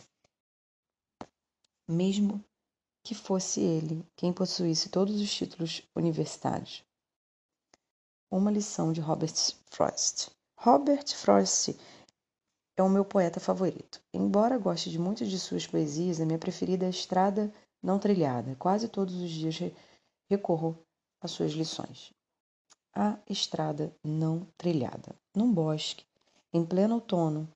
Mesmo 1.88 2.44
que 3.04 3.16
fosse 3.16 3.62
ele 3.62 4.06
quem 4.16 4.34
possuísse 4.34 4.90
todos 4.90 5.22
os 5.22 5.34
títulos 5.34 5.82
universitários. 5.96 6.84
Uma 8.30 8.52
lição 8.52 8.92
de 8.92 9.00
Robert 9.00 9.34
Frost. 9.72 10.30
Robert 10.58 11.08
Frost 11.16 11.76
é 12.76 12.84
o 12.84 12.90
meu 12.90 13.06
poeta 13.06 13.40
favorito. 13.40 14.02
Embora 14.14 14.58
goste 14.58 14.90
de 14.90 15.00
muitas 15.00 15.30
de 15.30 15.40
suas 15.40 15.66
poesias, 15.66 16.20
a 16.20 16.26
minha 16.26 16.38
preferida 16.38 16.86
é 16.86 16.88
a 16.88 16.92
Estrada 16.92 17.54
Não 17.82 17.98
Trilhada. 18.00 18.56
Quase 18.56 18.90
todos 18.90 19.16
os 19.16 19.30
dias 19.30 19.58
recorro 20.30 20.78
às 21.22 21.32
suas 21.32 21.52
lições. 21.52 22.14
A 22.94 23.20
estrada 23.30 23.96
não 24.04 24.46
trilhada. 24.58 25.16
Num 25.36 25.54
bosque, 25.54 26.04
em 26.54 26.66
pleno 26.66 26.96
outono, 26.96 27.48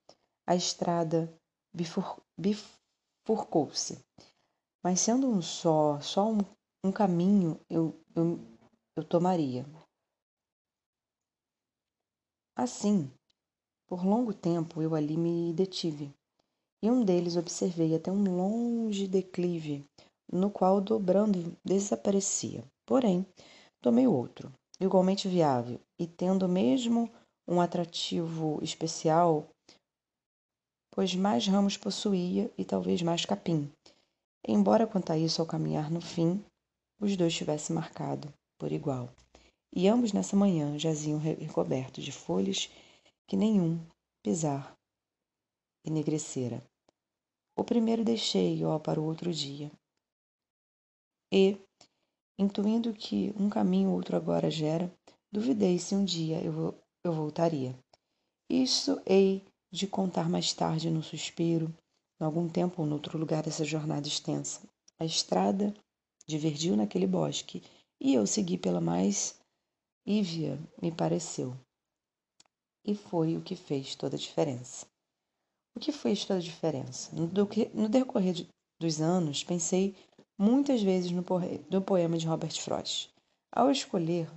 a 0.45 0.55
estrada 0.55 1.33
bifur, 1.73 2.21
bifurcou-se. 2.37 3.99
Mas 4.83 4.99
sendo 4.99 5.27
um 5.27 5.41
só, 5.41 5.99
só 6.01 6.29
um, 6.29 6.39
um 6.83 6.91
caminho 6.91 7.59
eu, 7.69 7.95
eu, 8.15 8.39
eu 8.95 9.03
tomaria. 9.03 9.65
Assim, 12.55 13.09
por 13.87 14.05
longo 14.05 14.33
tempo 14.33 14.81
eu 14.81 14.93
ali 14.95 15.17
me 15.17 15.53
detive, 15.53 16.13
e 16.83 16.89
um 16.89 17.03
deles 17.03 17.37
observei 17.37 17.95
até 17.95 18.11
um 18.11 18.23
longe 18.35 19.07
declive, 19.07 19.85
no 20.31 20.49
qual 20.49 20.81
dobrando 20.81 21.55
desaparecia. 21.63 22.63
Porém, 22.85 23.25
tomei 23.81 24.07
outro, 24.07 24.51
igualmente 24.79 25.27
viável, 25.27 25.79
e 25.99 26.07
tendo 26.07 26.47
mesmo 26.47 27.09
um 27.47 27.59
atrativo 27.59 28.59
especial, 28.61 29.47
pois 30.91 31.15
mais 31.15 31.47
ramos 31.47 31.77
possuía 31.77 32.51
e 32.57 32.65
talvez 32.65 33.01
mais 33.01 33.25
capim. 33.25 33.71
Embora 34.47 34.87
quanto 34.87 35.11
a 35.11 35.17
isso 35.17 35.41
ao 35.41 35.47
caminhar 35.47 35.91
no 35.91 36.01
fim, 36.01 36.43
os 36.99 37.15
dois 37.15 37.33
tivessem 37.33 37.75
marcado 37.75 38.33
por 38.57 38.71
igual 38.71 39.09
e 39.73 39.87
ambos 39.87 40.11
nessa 40.11 40.35
manhã 40.35 40.77
jaziam 40.77 41.17
recobertos 41.17 42.03
de 42.03 42.11
folhas 42.11 42.69
que 43.27 43.37
nenhum 43.37 43.79
pisar 44.21 44.75
enegrecera. 45.85 46.61
O 47.57 47.63
primeiro 47.63 48.03
deixei, 48.03 48.63
ó, 48.65 48.77
para 48.77 48.99
o 48.99 49.05
outro 49.05 49.33
dia. 49.33 49.71
E, 51.33 51.57
intuindo 52.37 52.93
que 52.93 53.33
um 53.37 53.49
caminho 53.49 53.91
outro 53.91 54.17
agora 54.17 54.51
gera, 54.51 54.93
duvidei 55.31 55.79
se 55.79 55.95
um 55.95 56.03
dia 56.03 56.43
eu, 56.43 56.77
eu 57.03 57.13
voltaria. 57.13 57.77
Isso 58.49 59.01
hei 59.05 59.43
de 59.71 59.87
contar 59.87 60.29
mais 60.29 60.53
tarde 60.53 60.89
no 60.89 61.01
suspiro, 61.01 61.73
em 62.19 62.23
algum 62.23 62.47
tempo 62.47 62.81
ou 62.81 62.87
noutro 62.87 63.17
lugar 63.17 63.43
dessa 63.43 63.65
jornada 63.65 64.07
extensa. 64.07 64.61
A 64.99 65.05
estrada 65.05 65.73
divergiu 66.27 66.75
naquele 66.75 67.07
bosque 67.07 67.63
e 67.99 68.13
eu 68.13 68.27
segui 68.27 68.57
pela 68.57 68.81
mais 68.81 69.39
Ívia 70.05 70.59
me 70.81 70.91
pareceu. 70.91 71.55
E 72.83 72.95
foi 72.95 73.37
o 73.37 73.41
que 73.41 73.55
fez 73.55 73.93
toda 73.93 74.15
a 74.15 74.19
diferença. 74.19 74.87
O 75.75 75.79
que 75.79 75.91
fez 75.91 76.25
toda 76.25 76.39
a 76.39 76.43
diferença? 76.43 77.15
No, 77.15 77.29
no 77.73 77.87
decorrer 77.87 78.33
de, 78.33 78.47
dos 78.79 78.99
anos, 78.99 79.43
pensei 79.43 79.95
muitas 80.37 80.81
vezes 80.81 81.11
no, 81.11 81.23
no 81.69 81.81
poema 81.83 82.17
de 82.17 82.25
Robert 82.25 82.59
Frost. 82.59 83.11
Ao 83.51 83.69
escolher 83.69 84.27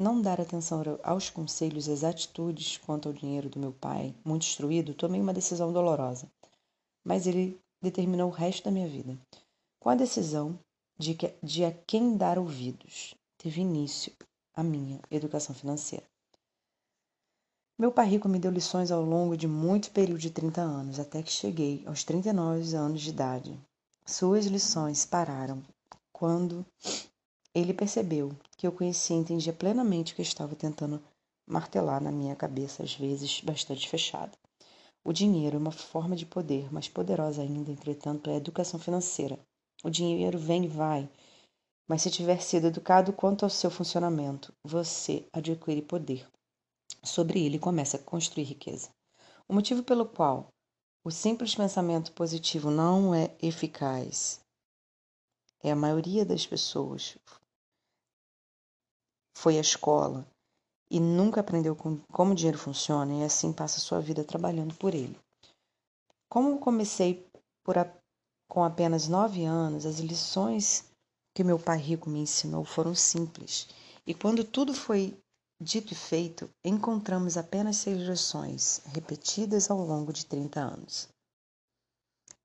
não 0.00 0.22
dar 0.22 0.40
atenção 0.40 0.82
aos 1.02 1.28
conselhos 1.28 1.86
e 1.86 1.92
às 1.92 2.02
atitudes 2.02 2.78
quanto 2.78 3.08
ao 3.08 3.12
dinheiro 3.12 3.50
do 3.50 3.60
meu 3.60 3.72
pai, 3.72 4.14
muito 4.24 4.46
instruído, 4.46 4.94
tomei 4.94 5.20
uma 5.20 5.34
decisão 5.34 5.70
dolorosa. 5.70 6.26
Mas 7.04 7.26
ele 7.26 7.60
determinou 7.82 8.28
o 8.28 8.34
resto 8.34 8.64
da 8.64 8.70
minha 8.70 8.88
vida. 8.88 9.18
Com 9.78 9.90
a 9.90 9.94
decisão 9.94 10.58
de, 10.98 11.14
que, 11.14 11.34
de 11.42 11.66
a 11.66 11.72
quem 11.86 12.16
dar 12.16 12.38
ouvidos 12.38 13.14
teve 13.36 13.60
início 13.60 14.10
a 14.54 14.62
minha 14.62 14.98
educação 15.10 15.54
financeira. 15.54 16.04
Meu 17.78 17.92
pai 17.92 18.08
rico 18.08 18.28
me 18.28 18.38
deu 18.38 18.50
lições 18.50 18.90
ao 18.90 19.02
longo 19.02 19.36
de 19.36 19.46
muito 19.46 19.90
período 19.90 20.20
de 20.20 20.30
30 20.30 20.60
anos, 20.60 20.98
até 20.98 21.22
que 21.22 21.30
cheguei 21.30 21.82
aos 21.86 22.04
39 22.04 22.74
anos 22.74 23.00
de 23.00 23.10
idade. 23.10 23.58
Suas 24.06 24.46
lições 24.46 25.04
pararam 25.04 25.62
quando 26.12 26.64
ele 27.54 27.74
percebeu 27.74 28.32
que 28.56 28.66
eu 28.66 28.72
conhecia 28.72 29.16
e 29.16 29.18
entendia 29.18 29.52
plenamente 29.52 30.12
o 30.12 30.16
que 30.16 30.22
estava 30.22 30.54
tentando 30.54 31.02
martelar 31.46 32.02
na 32.02 32.12
minha 32.12 32.36
cabeça, 32.36 32.82
às 32.82 32.94
vezes 32.94 33.40
bastante 33.40 33.88
fechada. 33.88 34.32
O 35.04 35.12
dinheiro 35.12 35.56
é 35.56 35.58
uma 35.58 35.72
forma 35.72 36.14
de 36.14 36.26
poder, 36.26 36.72
mais 36.72 36.88
poderosa 36.88 37.42
ainda, 37.42 37.70
entretanto, 37.70 38.30
é 38.30 38.34
a 38.34 38.36
educação 38.36 38.78
financeira. 38.78 39.38
O 39.82 39.90
dinheiro 39.90 40.38
vem 40.38 40.64
e 40.64 40.68
vai, 40.68 41.08
mas 41.88 42.02
se 42.02 42.10
tiver 42.10 42.40
sido 42.40 42.68
educado 42.68 43.12
quanto 43.12 43.44
ao 43.44 43.50
seu 43.50 43.70
funcionamento, 43.70 44.52
você 44.62 45.26
adquire 45.32 45.82
poder. 45.82 46.28
Sobre 47.02 47.44
ele 47.44 47.58
começa 47.58 47.96
a 47.96 48.00
construir 48.00 48.44
riqueza. 48.44 48.90
O 49.48 49.54
motivo 49.54 49.82
pelo 49.82 50.06
qual 50.06 50.48
o 51.02 51.10
simples 51.10 51.54
pensamento 51.54 52.12
positivo 52.12 52.70
não 52.70 53.14
é 53.14 53.34
eficaz 53.40 54.40
é 55.62 55.70
a 55.70 55.76
maioria 55.76 56.24
das 56.24 56.46
pessoas 56.46 57.16
foi 59.36 59.58
à 59.58 59.60
escola 59.60 60.26
e 60.90 60.98
nunca 60.98 61.40
aprendeu 61.40 61.76
como 61.76 62.32
o 62.32 62.34
dinheiro 62.34 62.58
funciona 62.58 63.14
e 63.14 63.24
assim 63.24 63.52
passa 63.52 63.78
a 63.78 63.80
sua 63.80 64.00
vida 64.00 64.24
trabalhando 64.24 64.74
por 64.74 64.94
ele. 64.94 65.18
Como 66.28 66.58
comecei 66.58 67.26
a, 67.68 67.86
com 68.48 68.64
apenas 68.64 69.08
nove 69.08 69.44
anos, 69.44 69.86
as 69.86 69.98
lições 69.98 70.90
que 71.34 71.44
meu 71.44 71.58
pai 71.58 71.78
rico 71.78 72.10
me 72.10 72.20
ensinou 72.20 72.64
foram 72.64 72.94
simples. 72.94 73.68
E 74.06 74.12
quando 74.14 74.44
tudo 74.44 74.74
foi 74.74 75.16
Dito 75.62 75.92
e 75.92 75.94
feito, 75.94 76.48
encontramos 76.64 77.36
apenas 77.36 77.76
seis 77.76 77.98
lições, 77.98 78.80
repetidas 78.86 79.70
ao 79.70 79.76
longo 79.76 80.10
de 80.10 80.24
30 80.24 80.58
anos. 80.58 81.06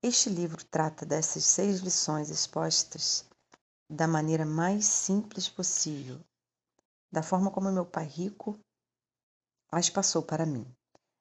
Este 0.02 0.28
livro 0.28 0.62
trata 0.64 1.06
dessas 1.06 1.44
seis 1.44 1.80
lições 1.80 2.28
expostas 2.28 3.24
da 3.88 4.06
maneira 4.06 4.44
mais 4.44 4.84
simples 4.84 5.48
possível, 5.48 6.20
da 7.10 7.22
forma 7.22 7.50
como 7.50 7.72
meu 7.72 7.86
pai 7.86 8.04
rico 8.04 8.58
as 9.70 9.90
passou 9.90 10.22
para 10.22 10.46
mim. 10.46 10.66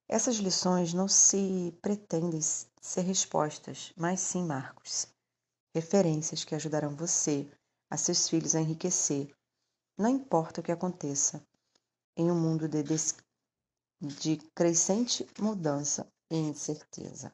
Essas 0.08 0.36
lições 0.36 0.94
não 0.94 1.08
se 1.08 1.76
pretendem 1.82 2.42
ser 2.42 3.02
respostas, 3.02 3.92
mas 3.98 4.20
sim 4.20 4.44
marcos, 4.44 5.08
referências 5.74 6.44
que 6.44 6.54
ajudarão 6.54 6.96
você, 6.96 7.50
a 7.90 7.98
seus 7.98 8.30
filhos 8.30 8.56
a 8.56 8.62
enriquecer, 8.62 9.34
não 9.98 10.10
importa 10.10 10.60
o 10.60 10.64
que 10.64 10.72
aconteça, 10.72 11.42
em 12.16 12.30
um 12.30 12.40
mundo 12.40 12.68
de, 12.68 12.84
de 14.02 14.38
crescente 14.54 15.26
mudança 15.40 16.06
e 16.30 16.36
incerteza. 16.36 17.34